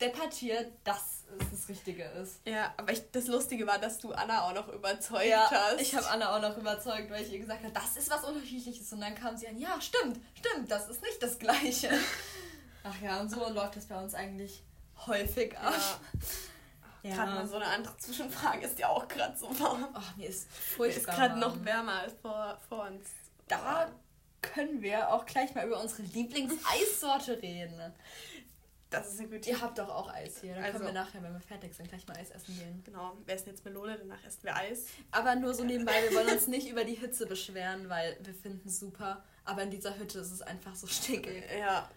[0.00, 2.40] debattiert, dass es das Richtige ist.
[2.46, 5.80] Ja, aber ich, das Lustige war, dass du Anna auch noch überzeugt ja, hast.
[5.80, 8.92] Ich habe Anna auch noch überzeugt, weil ich ihr gesagt habe, das ist was Unterschiedliches.
[8.92, 11.90] Und dann kam sie an, ja, stimmt, stimmt, das ist nicht das Gleiche.
[12.82, 14.62] Ach ja, und so läuft das bei uns eigentlich
[15.06, 15.74] häufig ab.
[17.02, 17.10] Ja.
[17.10, 17.16] ja.
[17.16, 19.88] Gerade mal so eine andere Zwischenfrage ist ja auch gerade so warm.
[19.92, 20.86] Ach, mir ist furchtbar.
[20.86, 23.06] Mir ist gerade noch wärmer als vor, vor uns.
[23.48, 23.90] Da
[24.42, 27.92] können wir auch gleich mal über unsere Lieblingseissorte reden.
[28.90, 30.54] Das ist eine gute Ihr habt doch auch Eis hier.
[30.54, 32.82] Dann also, können wir nachher, wenn wir fertig sind, gleich mal Eis essen gehen.
[32.84, 34.86] Genau, wir essen jetzt Melone, danach essen wir Eis.
[35.12, 38.68] Aber nur so nebenbei, wir wollen uns nicht über die Hitze beschweren, weil wir finden
[38.68, 39.22] es super.
[39.44, 41.44] Aber in dieser Hütte ist es einfach so stickig.
[41.56, 41.88] Ja,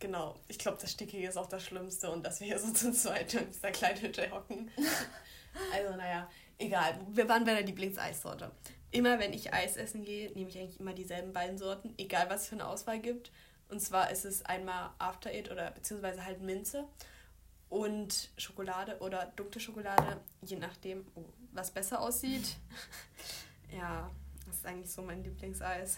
[0.00, 0.34] genau.
[0.48, 3.32] Ich glaube, das Stickige ist auch das Schlimmste und dass wir hier so zu zweit
[3.34, 4.68] in dieser kleinen Hütte hocken.
[5.72, 6.28] also, naja,
[6.58, 6.98] egal.
[7.12, 8.50] Wir waren bei der Lieblingseissorte.
[8.92, 12.42] Immer wenn ich Eis essen gehe, nehme ich eigentlich immer dieselben beiden Sorten, egal was
[12.42, 13.32] es für eine Auswahl gibt.
[13.68, 16.84] Und zwar ist es einmal After Eight oder beziehungsweise halt Minze
[17.70, 22.56] und Schokolade oder dunkle Schokolade, je nachdem, oh, was besser aussieht.
[23.74, 24.10] ja,
[24.46, 25.96] das ist eigentlich so mein Lieblingseis.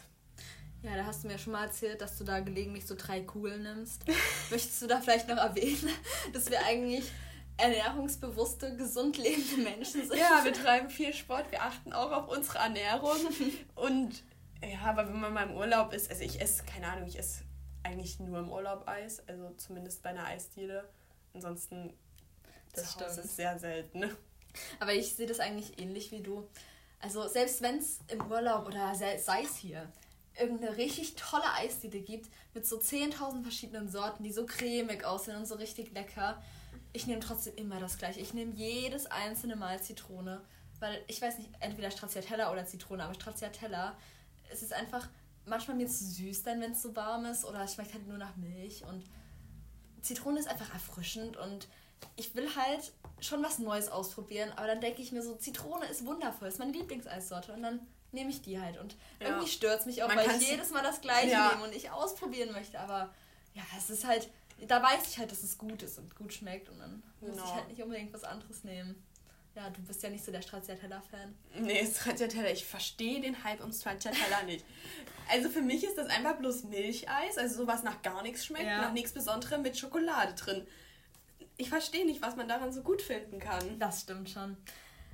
[0.85, 3.65] Ja, da hast du mir schon mal erzählt, dass du da gelegentlich so drei Kugeln
[3.65, 4.05] nimmst.
[4.51, 5.91] Möchtest du da vielleicht noch erwähnen,
[6.33, 7.11] dass wir eigentlich
[7.57, 10.19] ernährungsbewusste, gesund lebende Menschen sind?
[10.19, 13.17] Ja, wir treiben viel Sport, wir achten auch auf unsere Ernährung.
[13.75, 14.23] Und
[14.63, 17.45] ja, aber wenn man mal im Urlaub ist, also ich esse, keine Ahnung, ich esse
[17.83, 20.89] eigentlich nur im Urlaub Eis, also zumindest bei einer Eisdiele.
[21.35, 21.93] Ansonsten
[22.73, 24.11] das ist sehr selten.
[24.81, 26.49] Aber ich sehe das eigentlich ähnlich wie du.
[27.01, 29.93] Also selbst wenn es im Urlaub oder sei es hier
[30.39, 35.47] irgendeine richtig tolle Eisdiele gibt mit so 10.000 verschiedenen Sorten, die so cremig aussehen und
[35.47, 36.43] so richtig lecker,
[36.95, 38.21] ich nehme trotzdem immer das gleiche.
[38.21, 40.41] Ich nehme jedes einzelne Mal Zitrone,
[40.79, 43.97] weil ich weiß nicht, entweder Stracciatella oder Zitrone, aber Stracciatella,
[44.51, 45.09] es ist einfach
[45.45, 48.17] manchmal mir zu süß dann, wenn es so warm ist oder es schmeckt halt nur
[48.17, 49.05] nach Milch und
[50.01, 51.67] Zitrone ist einfach erfrischend und
[52.17, 56.07] ich will halt schon was Neues ausprobieren, aber dann denke ich mir so, Zitrone ist
[56.07, 57.81] wundervoll, ist meine Lieblingseissorte und dann
[58.13, 59.29] nehme ich die halt und ja.
[59.29, 61.51] irgendwie stört es mich auch, Man weil ich jedes Mal das gleiche ja.
[61.51, 63.13] nehme und ich ausprobieren möchte, aber
[63.55, 64.29] ja, es ist halt,
[64.67, 67.33] da weiß ich halt, dass es gut ist und gut schmeckt und dann genau.
[67.35, 69.03] muss ich halt nicht unbedingt was anderes nehmen.
[69.55, 71.35] Ja, du bist ja nicht so der Stracciatella-Fan.
[71.61, 74.65] Nee, Stracciatella, ich verstehe den Hype um Stracciatella nicht.
[75.31, 78.83] Also für mich ist das einfach bloß Milcheis, also sowas nach gar nichts schmeckt, ja.
[78.83, 80.67] nach nichts Besonderem mit Schokolade drin.
[81.57, 83.79] Ich verstehe nicht, was man daran so gut finden kann.
[83.79, 84.57] Das stimmt schon.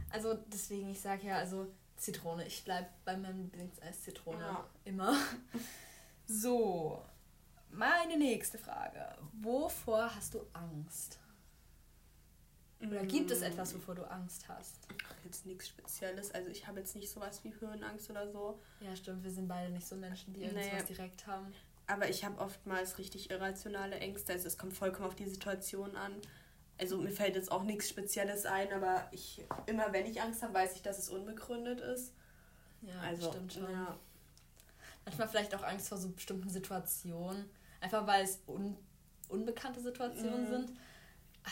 [0.08, 2.46] Also deswegen, ich sage ja, also Zitrone.
[2.46, 4.40] Ich bleibe bei meinem Lieblingseis Zitrone.
[4.40, 4.66] Ja.
[4.84, 5.16] Immer.
[6.32, 7.02] So,
[7.72, 9.14] meine nächste Frage.
[9.32, 11.18] Wovor hast du Angst?
[12.80, 14.88] Oder gibt es etwas, wovor du Angst hast?
[15.06, 16.32] Ach, jetzt nichts Spezielles.
[16.32, 18.58] Also ich habe jetzt nicht sowas wie Höhenangst oder so.
[18.80, 19.22] Ja, stimmt.
[19.22, 20.94] Wir sind beide nicht so Menschen, die irgendwas nee.
[20.94, 21.52] direkt haben.
[21.86, 24.32] Aber ich habe oftmals richtig irrationale Ängste.
[24.32, 26.12] Also es kommt vollkommen auf die Situation an.
[26.78, 30.54] Also mir fällt jetzt auch nichts Spezielles ein, aber ich immer wenn ich Angst habe,
[30.54, 32.14] weiß ich, dass es unbegründet ist.
[32.80, 33.70] Ja, also, stimmt schon.
[33.70, 33.98] Ja.
[35.04, 37.50] Manchmal vielleicht auch Angst vor so bestimmten Situationen.
[37.80, 38.76] Einfach weil es un
[39.28, 40.48] unbekannte Situationen mhm.
[40.48, 40.72] sind.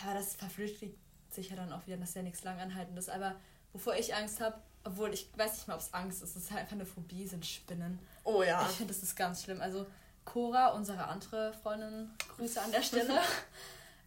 [0.03, 0.97] Aber das verflüchtigt
[1.31, 3.09] sicher dann auch wieder, dass ja nichts langanhaltendes.
[3.09, 3.37] Aber
[3.73, 6.51] wovor ich Angst habe, obwohl ich weiß nicht mal, ob es Angst ist, es ist
[6.51, 7.99] halt einfach eine Phobie, sind Spinnen.
[8.25, 8.67] Oh ja.
[8.69, 9.61] Ich finde, das ist ganz schlimm.
[9.61, 9.87] Also
[10.25, 13.21] Cora, unsere andere Freundin, Grüße an der Stelle,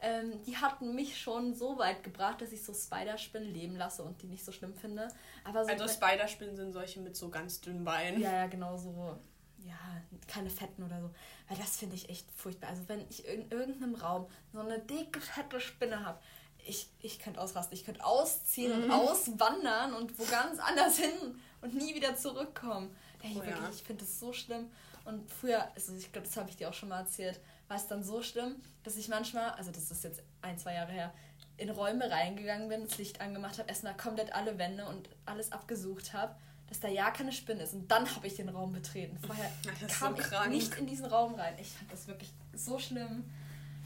[0.01, 4.21] ähm, die hatten mich schon so weit gebracht, dass ich so Spiderspinnen leben lasse und
[4.21, 5.07] die nicht so schlimm finde.
[5.43, 8.21] Aber so also Spiderspinnen sind solche mit so ganz dünnen Beinen.
[8.21, 9.17] Ja, ja, genau so.
[9.65, 11.09] Ja, keine fetten oder so.
[11.47, 12.69] Weil das finde ich echt furchtbar.
[12.69, 16.19] Also wenn ich in irgendeinem Raum so eine dicke, fette Spinne habe,
[16.65, 17.75] ich, ich könnte ausrasten.
[17.75, 18.83] Ich könnte ausziehen mhm.
[18.85, 22.95] und auswandern und wo ganz anders hin und nie wieder zurückkommen.
[23.21, 23.69] Hey, oh, wirklich, ja.
[23.73, 24.71] ich finde das so schlimm.
[25.05, 27.87] Und früher, also ich glaube, das habe ich dir auch schon mal erzählt, war es
[27.87, 31.13] dann so schlimm, dass ich manchmal, also das ist jetzt ein, zwei Jahre her,
[31.57, 36.13] in Räume reingegangen bin, das Licht angemacht habe, erstmal komplett alle Wände und alles abgesucht
[36.13, 36.35] habe,
[36.71, 37.73] dass da ja keine Spinne ist.
[37.73, 39.19] Und dann habe ich den Raum betreten.
[39.25, 39.51] Vorher
[39.99, 41.53] kam so ich nicht in diesen Raum rein.
[41.59, 43.23] Ich fand das wirklich so schlimm.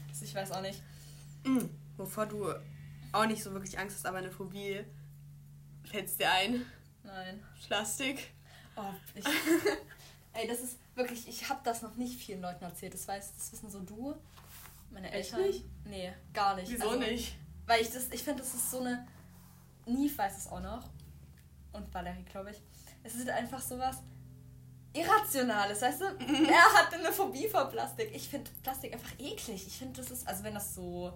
[0.08, 0.80] Also ich weiß auch nicht.
[1.44, 2.54] Mhm wovor du
[3.12, 4.84] auch nicht so wirklich Angst hast, aber eine Phobie,
[5.84, 6.66] fällt dir ein?
[7.02, 7.42] Nein.
[7.66, 8.32] Plastik?
[8.76, 9.24] Oh, ich,
[10.32, 12.94] ey, das ist wirklich, ich habe das noch nicht vielen Leuten erzählt.
[12.94, 14.14] Das weiß, das wissen so du,
[14.90, 15.40] meine Eltern.
[15.40, 15.64] Echt nicht?
[15.86, 16.70] Nee, gar nicht.
[16.70, 17.36] Wieso also, nicht?
[17.66, 19.06] Weil ich das, ich finde, das ist so eine,
[19.86, 20.90] Nief weiß es auch noch.
[21.72, 22.60] und Valerie, glaube ich.
[23.06, 24.02] Es ist einfach sowas
[24.92, 26.04] Irrationales, weißt du?
[26.04, 28.10] er hat eine Phobie vor Plastik.
[28.14, 29.66] Ich finde Plastik einfach eklig.
[29.66, 31.12] Ich finde, das ist, also wenn das so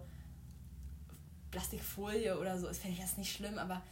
[1.51, 3.83] Plastikfolie oder so ist, finde ich das nicht schlimm, aber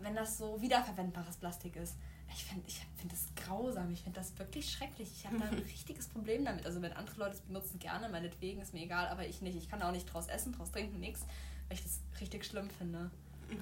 [0.00, 1.94] wenn das so wiederverwendbares Plastik ist,
[2.32, 3.92] ich finde ich find das grausam.
[3.92, 5.08] Ich finde das wirklich schrecklich.
[5.16, 6.64] Ich habe da ein richtiges Problem damit.
[6.66, 9.56] Also wenn andere Leute es benutzen, gerne, meinetwegen, ist mir egal, aber ich nicht.
[9.56, 11.22] Ich kann auch nicht draus essen, draus trinken, nichts,
[11.68, 13.10] weil ich das richtig schlimm finde.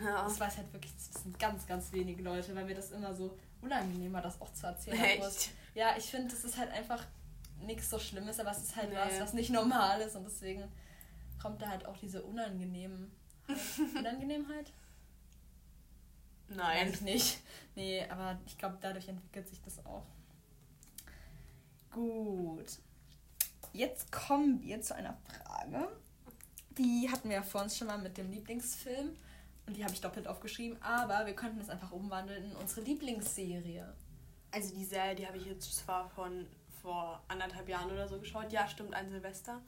[0.05, 0.23] Ja.
[0.25, 3.37] Das weiß halt wirklich, das sind ganz, ganz wenige Leute, weil mir das immer so
[3.63, 5.01] unangenehm war, das auch zu erzählen.
[5.01, 5.51] Echt?
[5.75, 7.05] Ja, ich finde, das ist halt einfach
[7.61, 8.97] nichts so Schlimmes, aber es ist halt nee.
[8.97, 10.65] was, was nicht normal ist und deswegen
[11.41, 13.11] kommt da halt auch diese unangenehmen
[13.97, 14.73] Unangenehmheit?
[16.49, 16.87] Nein.
[16.87, 17.41] Eigentlich nicht.
[17.75, 20.07] Nee, aber ich glaube, dadurch entwickelt sich das auch.
[21.91, 22.79] Gut.
[23.73, 25.89] Jetzt kommen wir zu einer Frage.
[26.79, 29.17] Die hatten wir ja vor uns schon mal mit dem Lieblingsfilm.
[29.69, 30.83] Und die habe ich doppelt aufgeschrieben.
[30.83, 33.95] Aber wir könnten es einfach umwandeln in unsere Lieblingsserie.
[34.51, 36.47] Also die Serie, die habe ich jetzt zwar von
[36.83, 38.51] vor anderthalb Jahren oder so geschaut.
[38.51, 39.61] Ja, stimmt, ein Silvester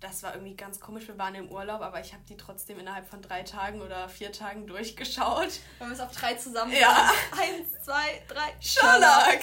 [0.00, 1.06] das war irgendwie ganz komisch.
[1.06, 4.32] Wir waren im Urlaub, aber ich habe die trotzdem innerhalb von drei Tagen oder vier
[4.32, 5.60] Tagen durchgeschaut.
[5.78, 6.72] Wollen wir es auf drei zusammen?
[6.72, 7.10] Ja.
[7.32, 8.54] Eins, zwei, drei.
[8.60, 9.40] Sherlock!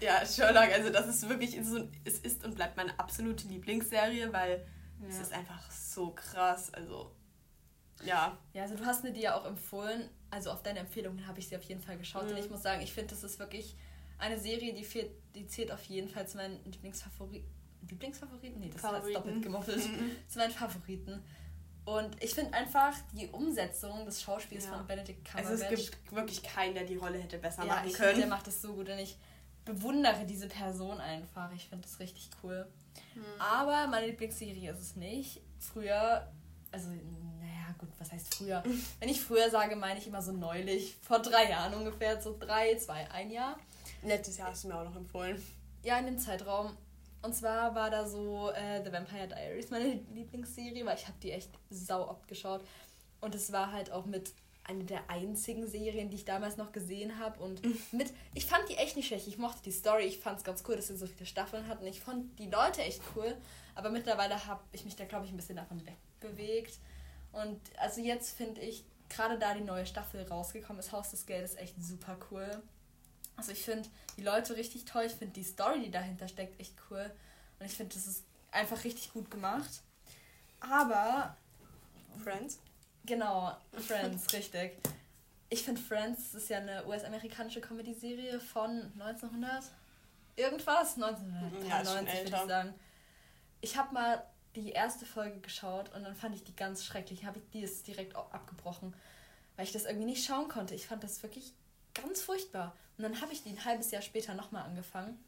[0.00, 4.66] ja, Sherlock, also das ist wirklich, so, es ist und bleibt meine absolute Lieblingsserie, weil
[5.00, 5.08] ja.
[5.08, 6.74] es ist einfach so krass.
[6.74, 7.14] Also,
[8.04, 8.38] ja.
[8.52, 10.08] Ja, also du hast mir die ja auch empfohlen.
[10.30, 12.24] Also auf deine Empfehlungen habe ich sie auf jeden Fall geschaut.
[12.24, 12.30] Mhm.
[12.30, 13.76] Und ich muss sagen, ich finde, das ist wirklich
[14.18, 17.48] eine Serie, die, fehlt, die zählt auf jeden Fall zu meinen Lieblingsfavoriten
[17.88, 18.60] Lieblingsfavoriten?
[18.60, 19.06] Nee, das Favoriten.
[19.06, 19.88] heißt doppelt gemoppelt.
[19.88, 20.16] Mhm.
[20.28, 21.22] zu meinen Favoriten.
[21.84, 24.76] Und ich finde einfach die Umsetzung des Schauspiels ja.
[24.76, 25.50] von Benedict Cumberbatch.
[25.50, 28.10] Also es gibt wirklich keinen, der die Rolle hätte besser ja, machen ich können.
[28.10, 29.16] Find, der macht das so gut und ich
[29.64, 31.50] bewundere diese Person einfach.
[31.52, 32.66] Ich finde das richtig cool.
[33.14, 33.24] Mhm.
[33.38, 35.40] Aber meine Lieblingsserie ist es nicht.
[35.58, 36.30] Früher,
[36.70, 36.90] also
[37.80, 38.62] gut, was heißt früher?
[38.98, 42.76] Wenn ich früher sage, meine ich immer so neulich, vor drei Jahren ungefähr, so drei,
[42.76, 43.58] zwei, ein Jahr.
[44.02, 45.42] Letztes Jahr hast du mir auch noch empfohlen.
[45.82, 46.76] Ja, in dem Zeitraum.
[47.22, 51.32] Und zwar war da so äh, The Vampire Diaries meine Lieblingsserie, weil ich habe die
[51.32, 52.62] echt sau oft geschaut.
[53.20, 54.32] Und es war halt auch mit
[54.64, 57.42] einer der einzigen Serien, die ich damals noch gesehen habe.
[57.42, 57.60] Und
[57.92, 59.26] mit, ich fand die echt nicht schlecht.
[59.26, 60.04] Ich mochte die Story.
[60.04, 61.86] Ich fand es ganz cool, dass sie so viele Staffeln hatten.
[61.86, 63.36] Ich fand die Leute echt cool.
[63.74, 66.78] Aber mittlerweile habe ich mich da, glaube ich, ein bisschen davon wegbewegt.
[67.32, 71.56] Und also jetzt finde ich, gerade da die neue Staffel rausgekommen ist, Haus des Geldes
[71.56, 72.62] echt super cool.
[73.36, 75.04] Also ich finde die Leute richtig toll.
[75.04, 77.10] Ich finde die Story, die dahinter steckt, echt cool.
[77.58, 79.82] Und ich finde, das ist einfach richtig gut gemacht.
[80.60, 81.36] Aber.
[82.22, 82.58] Friends?
[83.04, 84.78] Genau, Friends, richtig.
[85.48, 89.64] Ich finde Friends ist ja eine US-amerikanische Comedy-Serie von 1900
[90.36, 92.74] irgendwas, 1990 ja, würde ich sagen.
[93.60, 94.22] Ich habe mal
[94.56, 97.24] die erste Folge geschaut und dann fand ich die ganz schrecklich.
[97.24, 98.94] Habe ich die ist direkt abgebrochen,
[99.56, 100.74] weil ich das irgendwie nicht schauen konnte.
[100.74, 101.52] Ich fand das wirklich
[101.94, 102.76] ganz furchtbar.
[102.98, 105.18] Und dann habe ich die ein halbes Jahr später nochmal angefangen.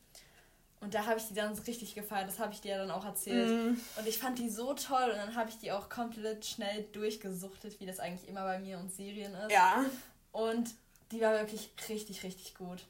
[0.80, 2.26] Und da habe ich die dann so richtig gefeiert.
[2.26, 3.48] Das habe ich dir ja dann auch erzählt.
[3.48, 3.80] Mm.
[3.98, 5.10] Und ich fand die so toll.
[5.10, 8.78] Und dann habe ich die auch komplett schnell durchgesuchtet, wie das eigentlich immer bei mir
[8.78, 9.52] und Serien ist.
[9.52, 9.84] Ja.
[10.32, 10.74] Und
[11.12, 12.84] die war wirklich richtig, richtig gut.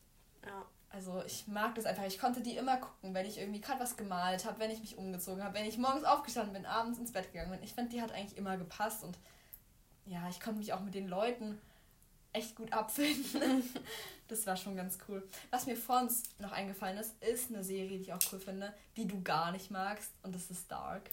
[0.47, 0.64] Ja.
[0.93, 2.05] Also ich mag das einfach.
[2.05, 4.99] Ich konnte die immer gucken, wenn ich irgendwie gerade was gemalt habe, wenn ich mich
[4.99, 7.62] umgezogen habe, wenn ich morgens aufgestanden bin, abends ins Bett gegangen bin.
[7.62, 9.03] Ich fand, die hat eigentlich immer gepasst.
[9.03, 9.18] Und
[10.05, 11.59] ja, ich konnte mich auch mit den Leuten
[12.34, 13.62] echt gut abfinden.
[14.28, 15.26] das war schon ganz cool.
[15.51, 18.74] Was mir vor uns noch eingefallen ist, ist eine Serie, die ich auch cool finde,
[18.97, 21.11] die du gar nicht magst und das ist Dark.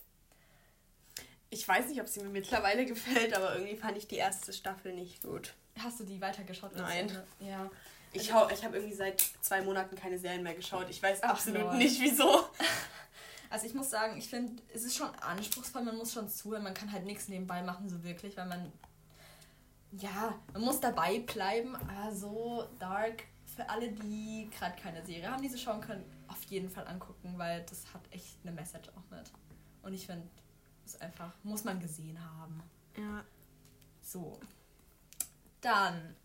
[1.51, 4.93] Ich weiß nicht, ob sie mir mittlerweile gefällt, aber irgendwie fand ich die erste Staffel
[4.93, 5.55] nicht gut.
[5.79, 6.75] Hast du die weitergeschaut?
[6.75, 7.09] Nein.
[7.39, 7.71] Ja.
[8.11, 10.87] Ich, also, ich habe irgendwie seit zwei Monaten keine Serien mehr geschaut.
[10.89, 11.77] Ich weiß Ach, absolut Lord.
[11.77, 12.45] nicht, wieso.
[13.51, 16.75] Also ich muss sagen, ich finde, es ist schon anspruchsvoll, man muss schon zuhören, man
[16.75, 18.71] kann halt nichts nebenbei machen, so wirklich, weil man
[19.91, 23.23] ja, man muss dabei bleiben, aber so dark
[23.55, 27.33] für alle, die gerade keine Serie haben, die sie schauen können, auf jeden Fall angucken,
[27.37, 29.31] weil das hat echt eine Message auch mit.
[29.81, 30.27] Und ich finde,
[30.85, 32.61] es einfach, muss man gesehen haben.
[32.97, 33.23] Ja.
[34.01, 34.39] So.
[35.61, 36.15] Dann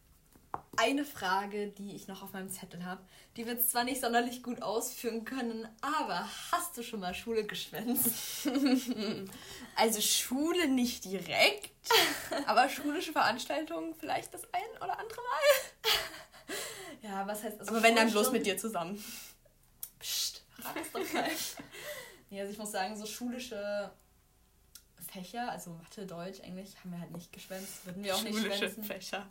[0.77, 3.01] eine Frage, die ich noch auf meinem Zettel habe.
[3.37, 8.47] Die wird zwar nicht sonderlich gut ausführen können, aber hast du schon mal Schule geschwänzt?
[9.77, 11.71] also Schule nicht direkt,
[12.47, 16.55] aber schulische Veranstaltungen vielleicht das ein oder andere Mal.
[17.03, 19.03] ja, was heißt also Aber wenn dann bloß mit dir zusammen.
[19.99, 21.31] Psst, rat es doch mal.
[22.31, 23.91] nee, also ich muss sagen, so schulische
[25.15, 27.87] Fächer, also Mathe, Deutsch, Englisch, haben wir halt nicht geschwänzt.
[27.87, 28.85] Würden wir auch Schulische nicht schwänzen.
[28.85, 29.27] Fächer.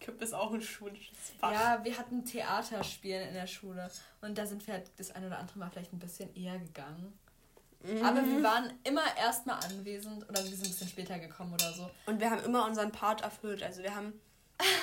[0.00, 1.52] Gibt es auch ein schulisches Fach?
[1.52, 3.90] Ja, wir hatten Theaterspielen in der Schule.
[4.22, 7.18] Und da sind wir halt das ein oder andere Mal vielleicht ein bisschen eher gegangen.
[7.82, 8.04] Mhm.
[8.04, 11.90] Aber wir waren immer erstmal anwesend oder wir sind ein bisschen später gekommen oder so.
[12.06, 13.62] Und wir haben immer unseren Part erfüllt.
[13.62, 14.18] Also wir haben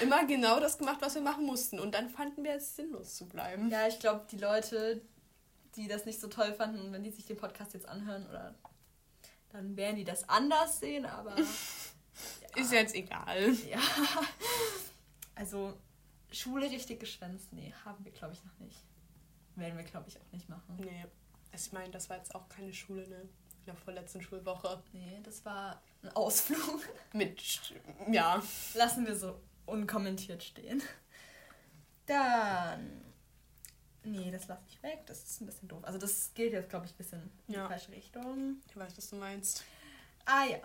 [0.01, 1.79] immer genau das gemacht, was wir machen mussten.
[1.79, 3.69] Und dann fanden wir es sinnlos zu bleiben.
[3.71, 5.01] Ja, ich glaube, die Leute,
[5.75, 8.53] die das nicht so toll fanden, wenn die sich den Podcast jetzt anhören, oder
[9.55, 11.35] dann werden die das anders sehen, aber.
[11.39, 12.61] ja.
[12.61, 13.53] Ist jetzt egal.
[13.69, 13.79] Ja.
[15.35, 15.77] Also,
[16.31, 18.83] Schule richtig geschwänzt, nee, haben wir, glaube ich, noch nicht.
[19.55, 20.77] Werden wir, glaube ich, auch nicht machen.
[20.77, 21.05] Nee.
[21.51, 23.21] Also, ich meine, das war jetzt auch keine Schule, ne?
[23.21, 24.83] In der vorletzten Schulwoche.
[24.93, 26.81] Nee, das war ein Ausflug.
[27.13, 27.41] Mit,
[28.11, 28.43] ja.
[28.73, 30.81] Lassen wir so unkommentiert stehen.
[32.05, 33.04] Dann.
[34.05, 34.99] Nee, das lasse ich weg.
[35.07, 35.79] Das ist ein bisschen doof.
[35.83, 37.63] Also, das geht jetzt, glaube ich, ein bisschen in Ja.
[37.63, 38.57] die falsche Richtung.
[38.69, 39.63] Ich weiß, was du meinst.
[40.25, 40.57] Ah ja.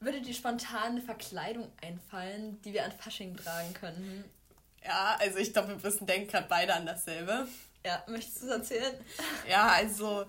[0.00, 4.24] Würde dir spontan eine Verkleidung einfallen, die wir an Fasching tragen könnten?
[4.84, 7.48] Ja, also ich glaube, wir müssen denken gerade beide an dasselbe.
[7.84, 8.94] Ja, möchtest du es erzählen?
[9.48, 10.26] Ja, also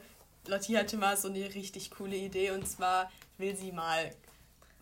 [0.47, 4.15] Lotti hatte mal so eine richtig coole Idee und zwar will sie mal,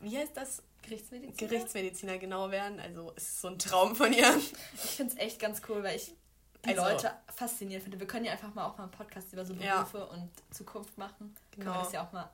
[0.01, 0.61] wie heißt das?
[0.83, 1.35] Gerichtsmedizin?
[1.35, 2.79] Gerichtsmediziner genau werden.
[2.79, 4.37] Also es ist so ein Traum von ihr.
[4.75, 6.13] Ich finde es echt ganz cool, weil ich
[6.65, 7.99] die Also- Leute faszinierend finde.
[7.99, 9.77] Wir können ja einfach mal auch mal einen Podcast über so Ja.
[9.83, 11.35] Berufe und Zukunft machen.
[11.51, 11.73] Können Genau.
[11.73, 12.29] wir das ja auch mal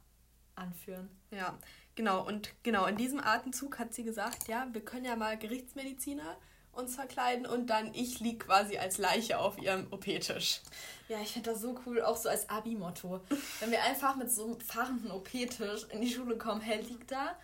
[0.55, 1.09] anführen.
[1.31, 1.57] Ja,
[1.95, 2.25] genau.
[2.25, 6.37] Und genau in diesem Atemzug hat sie gesagt, ja, wir können ja mal Gerichtsmediziner
[6.73, 10.61] uns verkleiden und dann ich lieg quasi als Leiche auf ihrem OP-Tisch.
[11.09, 13.19] Ja, ich finde das so cool, auch so als Abi-Motto.
[13.59, 17.35] Wenn wir einfach mit so einem fahrenden OP-Tisch in die Schule kommen, Hell liegt da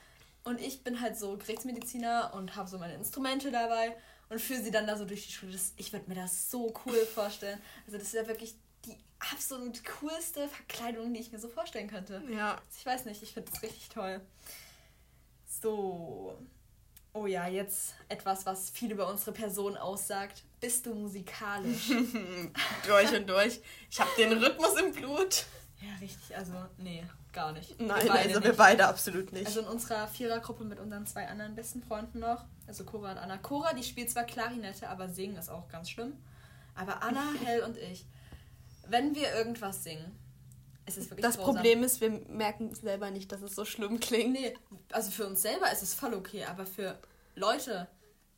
[0.45, 3.97] und ich bin halt so Gerichtsmediziner und habe so meine Instrumente dabei
[4.29, 5.51] und führe sie dann da so durch die Schule.
[5.51, 7.59] Das, ich würde mir das so cool vorstellen.
[7.85, 8.55] Also das ist ja wirklich
[8.85, 8.97] die
[9.31, 12.21] absolut coolste Verkleidung, die ich mir so vorstellen könnte.
[12.29, 12.51] Ja.
[12.55, 14.21] Also Ich weiß nicht, ich finde das richtig toll.
[15.61, 16.37] So.
[17.13, 20.43] Oh ja, jetzt etwas, was viel über unsere Person aussagt.
[20.59, 21.89] Bist du musikalisch?
[22.87, 23.59] durch und durch.
[23.89, 25.45] Ich habe den Rhythmus im Blut.
[25.79, 26.35] Ja, richtig.
[26.35, 27.03] Also, nee,
[27.33, 27.79] gar nicht.
[27.79, 28.57] Nein, Wir also wir nicht.
[28.57, 29.45] beide absolut nicht.
[29.45, 33.37] Also in unserer Vierergruppe mit unseren zwei anderen besten Freunden noch, also Cora und Anna.
[33.37, 36.13] Cora, die spielt zwar Klarinette, aber singen ist auch ganz schlimm.
[36.75, 38.05] Aber Anna, Hell und ich,
[38.87, 40.17] wenn wir irgendwas singen,
[40.87, 41.55] ist es wirklich das grausam.
[41.55, 44.33] Problem ist, wir merken selber nicht, dass es so schlimm klingt.
[44.33, 44.55] Nee,
[44.91, 46.97] also für uns selber ist es voll okay, aber für
[47.35, 47.87] Leute,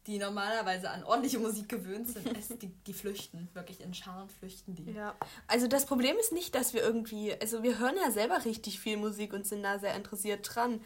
[0.07, 3.47] die normalerweise an ordentliche Musik gewöhnt sind, es, die, die flüchten.
[3.53, 4.91] Wirklich in Scharen flüchten die.
[4.91, 5.15] Ja,
[5.47, 8.97] also das Problem ist nicht, dass wir irgendwie, also wir hören ja selber richtig viel
[8.97, 10.81] Musik und sind da sehr interessiert dran.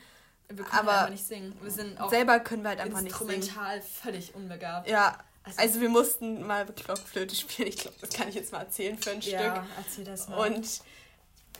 [0.50, 1.56] Wir können Aber einfach nicht singen.
[1.62, 3.32] Wir sind auch selber können wir halt einfach nicht singen.
[3.32, 4.90] instrumental völlig unbegabt.
[4.90, 7.70] Ja, Also- also, wir mussten mal Blockflöte spielen.
[7.70, 10.36] Ich glaube, das kann ich jetzt mal erzählen für ein Ja, erzähl das Stück.
[10.36, 10.52] mal.
[10.54, 10.82] Und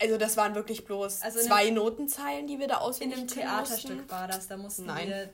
[0.02, 3.28] also das waren wirklich bloß Also in zwei Notenzeilen, die wir da In auswendig einem
[3.28, 4.12] können Theaterstück mussten.
[4.12, 5.08] war das, da mussten Nein.
[5.08, 5.30] wir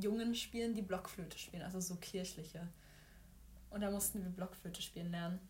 [0.00, 2.66] Jungen spielen, die Blockflöte spielen, also so kirchliche.
[3.70, 5.40] Und da mussten wir Blockflöte spielen lernen.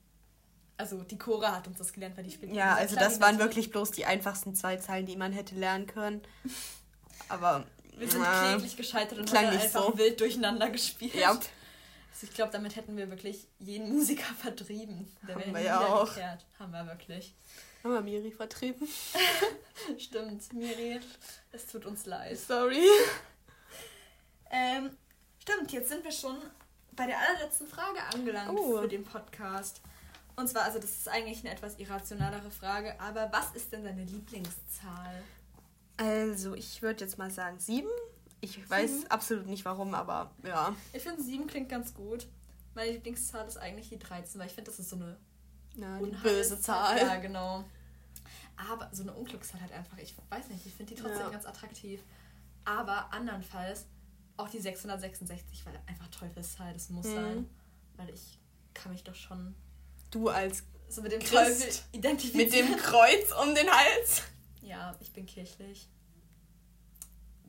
[0.78, 2.52] Also die Cora hat uns das gelernt, weil die spielt.
[2.52, 6.20] Ja, also das waren wirklich bloß die einfachsten zwei Zeilen, die man hätte lernen können.
[7.28, 7.66] Aber
[7.96, 9.98] Wir sind na, kläglich gescheitert und haben einfach so.
[9.98, 11.14] wild durcheinander gespielt.
[11.14, 11.30] Ja.
[11.30, 15.10] Also ich glaube, damit hätten wir wirklich jeden Musiker vertrieben.
[15.26, 16.08] Der wäre wir ja auch.
[16.08, 16.44] gekehrt.
[16.58, 17.34] Haben wir wirklich.
[17.82, 18.86] haben wir Miri vertrieben.
[19.98, 21.00] Stimmt, Miri,
[21.52, 22.38] es tut uns leid.
[22.38, 22.86] Sorry.
[24.50, 24.90] Ähm,
[25.40, 26.36] stimmt, jetzt sind wir schon
[26.92, 28.80] bei der allerletzten Frage angelangt Oh.
[28.80, 29.80] für den Podcast.
[30.36, 34.04] Und zwar, also das ist eigentlich eine etwas irrationalere Frage, aber was ist denn deine
[34.04, 35.22] Lieblingszahl?
[35.96, 37.88] Also, ich würde jetzt mal sagen sieben.
[38.42, 39.10] Ich weiß Sieben?
[39.10, 40.74] absolut nicht warum, aber ja.
[40.92, 42.26] Ich finde sieben klingt ganz gut.
[42.74, 45.16] Meine Lieblingszahl ist eigentlich die 13, weil ich finde, das ist so eine
[45.74, 46.98] ja böse Zahl.
[46.98, 47.64] Ja, genau.
[48.70, 51.30] Aber so eine Unglückszahl halt einfach, ich weiß nicht, ich finde die trotzdem Ja.
[51.30, 52.00] ganz attraktiv.
[52.66, 53.86] Aber andernfalls
[54.36, 57.14] auch die 666, weil einfach Teufelszahl, das muss Mhm.
[57.14, 57.50] sein.
[57.96, 58.38] Weil ich
[58.74, 59.54] kann mich doch schon
[60.10, 62.70] Du als so mit dem Christ Teufel identifizieren.
[62.70, 64.22] mit dem Kreuz um den Hals.
[64.62, 65.88] Ja, ich bin kirchlich.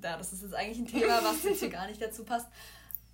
[0.04, 2.48] Ja, das ist jetzt eigentlich ein Thema, was jetzt hier gar nicht dazu passt.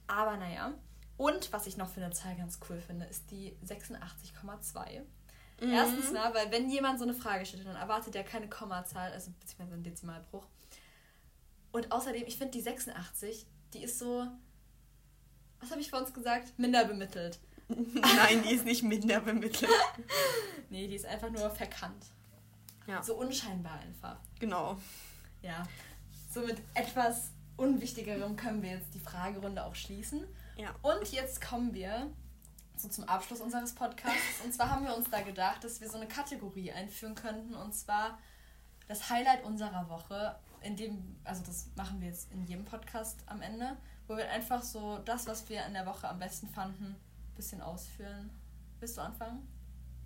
[0.08, 0.74] Aber naja.
[1.18, 5.02] Und was ich noch für eine Zahl ganz cool finde, ist die 86,2.
[5.62, 5.70] Mhm.
[5.72, 9.32] Erstens mal, weil wenn jemand so eine Frage stellt, dann erwartet er keine Kommazahl, also
[9.40, 10.46] beziehungsweise einen Dezimalbruch.
[11.72, 14.28] Und außerdem, ich finde die 86, die ist so,
[15.60, 16.58] was habe ich vor uns gesagt?
[16.58, 17.40] Minder bemittelt.
[17.68, 19.72] Nein, die ist nicht minder bemittelt.
[20.70, 22.08] Nee, die ist einfach nur verkannt.
[22.88, 23.04] Ja.
[23.04, 24.18] So unscheinbar einfach.
[24.40, 24.76] Genau.
[25.44, 25.68] Ja.
[26.32, 30.26] So mit etwas Unwichtigerem können wir jetzt die Fragerunde auch schließen.
[30.58, 30.74] Ja.
[30.82, 32.12] Und jetzt kommen wir
[32.76, 34.42] so zum Abschluss unseres Podcasts.
[34.44, 37.54] Und zwar haben wir uns da gedacht, dass wir so eine Kategorie einführen könnten.
[37.54, 38.18] Und zwar
[38.88, 43.42] das Highlight unserer Woche, in dem, also das machen wir jetzt in jedem Podcast am
[43.42, 47.36] Ende, wo wir einfach so das, was wir in der Woche am besten fanden, ein
[47.36, 48.30] bisschen ausführen.
[48.80, 49.48] Willst du anfangen?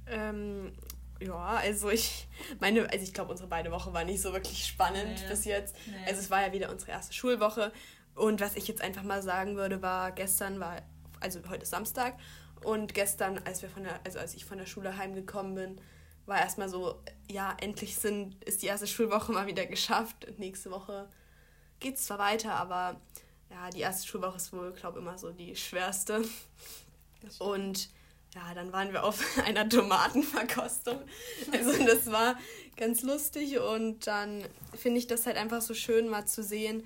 [0.07, 0.73] Ähm,
[1.19, 2.27] ja, also ich
[2.59, 5.27] meine, also ich glaube, unsere beide Woche war nicht so wirklich spannend Nee.
[5.29, 5.75] bis jetzt.
[5.87, 6.05] Nee.
[6.07, 7.71] Also es war ja wieder unsere erste Schulwoche
[8.15, 10.81] Und was ich jetzt einfach mal sagen würde, war gestern war,
[11.19, 12.15] also heute ist Samstag
[12.63, 15.81] und gestern, als wir von der, also als ich von der Schule heimgekommen bin,
[16.27, 20.27] war erstmal so, ja, endlich sind, ist die erste Schulwoche mal wieder geschafft.
[20.37, 21.09] Nächste Woche
[21.79, 22.99] geht es zwar weiter, aber
[23.49, 26.23] ja, die erste Schulwoche ist wohl, glaube ich, immer so die schwerste.
[27.39, 27.89] Und
[28.35, 30.99] ja, dann waren wir auf einer Tomatenverkostung.
[31.51, 32.37] Also das war
[32.75, 34.43] ganz lustig und dann
[34.75, 36.85] finde ich das halt einfach so schön mal zu sehen,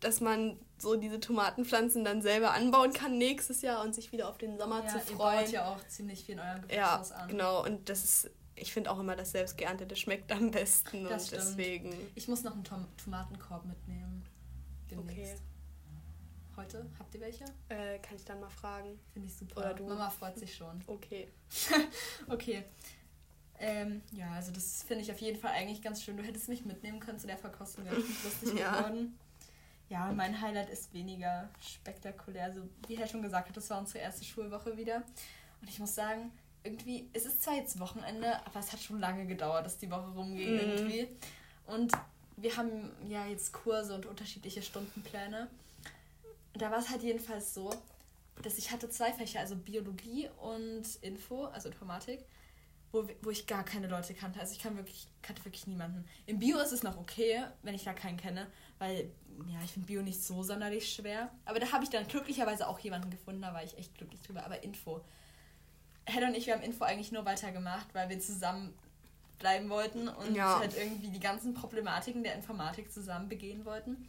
[0.00, 4.38] dass man so diese Tomatenpflanzen dann selber anbauen kann nächstes Jahr und sich wieder auf
[4.38, 5.38] den Sommer ja, zu freuen.
[5.38, 7.28] Ihr baut ja auch ziemlich viel in eurem Gewächshaus ja, an.
[7.28, 7.64] genau.
[7.64, 8.30] Und das ist,
[8.60, 11.04] ich finde auch immer, das selbstgeerntete schmeckt am besten.
[11.04, 11.42] Das und stimmt.
[11.42, 11.92] deswegen.
[12.14, 14.24] Ich muss noch einen Tom Tomatenkorb mitnehmen.
[14.90, 15.34] Demnächst.
[15.34, 15.42] Okay.
[16.56, 16.86] Heute?
[16.98, 17.44] Habt ihr welche?
[17.68, 18.98] Äh, kann ich dann mal fragen.
[19.12, 19.58] Finde ich super.
[19.58, 19.86] Oder du.
[19.86, 20.82] Mama freut sich schon.
[20.86, 21.28] Okay.
[22.28, 22.64] Okay.
[23.60, 26.16] Ähm, ja, also das finde ich auf jeden Fall eigentlich ganz schön.
[26.16, 28.78] Du hättest mich mitnehmen können zu der Verkostung, wäre richtig lustig Ja.
[28.80, 29.18] geworden.
[29.88, 32.44] Ja, mein Highlight ist weniger spektakulär.
[32.44, 35.02] Also, wie er schon gesagt hat, das war unsere erste Schulwoche wieder.
[35.60, 36.30] Und ich muss sagen,
[36.64, 40.08] irgendwie, es ist zwar jetzt Wochenende, aber es hat schon lange gedauert, dass die Woche
[40.10, 40.58] rumging Mhm.
[40.58, 41.08] irgendwie.
[41.66, 41.92] Und
[42.36, 45.48] wir haben ja jetzt Kurse und unterschiedliche Stundenpläne.
[46.54, 47.70] Und da war es halt jedenfalls so,
[48.42, 52.24] dass ich hatte zwei Fächer, also Biologie und Info, also Informatik,
[52.92, 54.40] wo, wo ich gar keine Leute kannte.
[54.40, 56.04] Also ich kann wirklich, kannte wirklich niemanden.
[56.26, 58.46] Im Bio ist es noch okay, wenn ich da keinen kenne,
[58.78, 59.10] weil
[59.52, 61.30] ja, ich finde Bio nicht so sonderlich schwer.
[61.44, 64.44] Aber da habe ich dann glücklicherweise auch jemanden gefunden, da war ich echt glücklich drüber.
[64.44, 65.04] Aber Info.
[66.08, 68.74] Helle und ich, wir haben Info eigentlich nur weitergemacht, weil wir zusammen
[69.38, 70.58] bleiben wollten und Ja.
[70.58, 74.08] halt irgendwie die ganzen Problematiken der Informatik zusammen begehen wollten.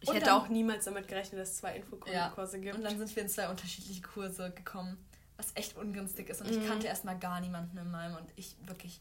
[0.00, 2.74] Ich Und hätte dann- auch niemals damit gerechnet, dass es zwei Infokurse gibt.
[2.76, 4.98] Und dann sind wir in zwei unterschiedliche Kurse gekommen,
[5.36, 6.40] was echt ungünstig ist.
[6.40, 6.60] Und Mhm.
[6.62, 9.00] ich kannte erstmal gar niemanden in meinem und ich wirklich.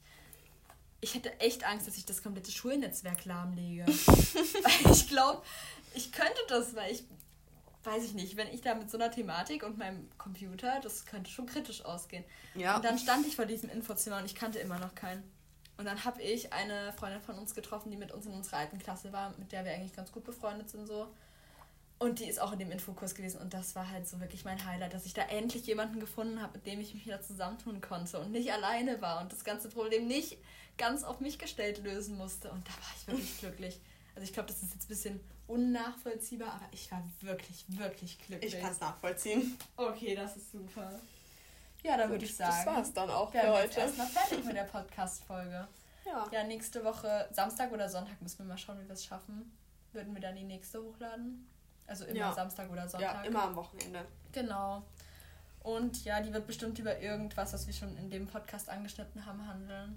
[1.02, 3.86] Ich hätte echt Angst, dass ich das komplette Schulnetzwerk lahmlege.
[3.86, 3.86] weil
[4.94, 5.42] ich glaube,
[5.94, 7.04] ich könnte das, weil ich.
[7.86, 11.30] Weiß ich nicht, wenn ich da mit so einer Thematik und meinem Computer, das könnte
[11.30, 12.24] schon kritisch ausgehen.
[12.56, 12.76] Ja.
[12.78, 15.24] Und dann stand ich vor diesem Infozimmer und ich kannte immer noch keinen.
[15.78, 18.80] Und dann habe ich eine Freundin von uns getroffen, die mit uns in unserer alten
[18.80, 21.08] Klasse war, mit der wir eigentlich ganz gut befreundet sind so.
[21.98, 24.66] Und die ist auch in dem Infokurs gewesen und das war halt so wirklich mein
[24.66, 28.20] Highlight, dass ich da endlich jemanden gefunden habe, mit dem ich mich wieder zusammentun konnte
[28.20, 30.38] und nicht alleine war und das ganze Problem nicht
[30.78, 32.52] ganz auf mich gestellt lösen musste.
[32.52, 33.80] Und da war ich wirklich glücklich.
[34.14, 38.54] Also ich glaube, das ist jetzt ein bisschen unnachvollziehbar, aber ich war wirklich, wirklich glücklich.
[38.56, 39.58] ich kann es nachvollziehen.
[39.78, 40.92] Okay, das ist super.
[41.84, 42.52] Ja, dann würde ich sagen.
[42.56, 43.80] Das war's dann auch für wir jetzt heute.
[43.82, 45.68] erstmal fertig mit der Podcast-Folge.
[46.06, 46.28] Ja.
[46.32, 49.52] Ja, nächste Woche, Samstag oder Sonntag, müssen wir mal schauen, wie wir es schaffen.
[49.92, 51.48] Würden wir dann die nächste hochladen?
[51.88, 52.34] Also immer Ja.
[52.34, 53.26] Samstag oder ja, Sonntag.
[53.26, 54.06] immer am Wochenende.
[54.32, 54.84] Genau.
[55.62, 59.48] Und ja, die wird bestimmt über irgendwas, was wir schon in dem Podcast angeschnitten haben,
[59.48, 59.96] handeln.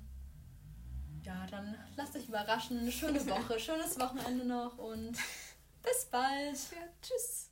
[1.29, 2.91] Ja, dann lasst euch überraschen.
[2.91, 5.13] Schöne Woche, schönes Wochenende noch und
[5.83, 6.57] bis bald.
[6.73, 7.51] Ja, tschüss.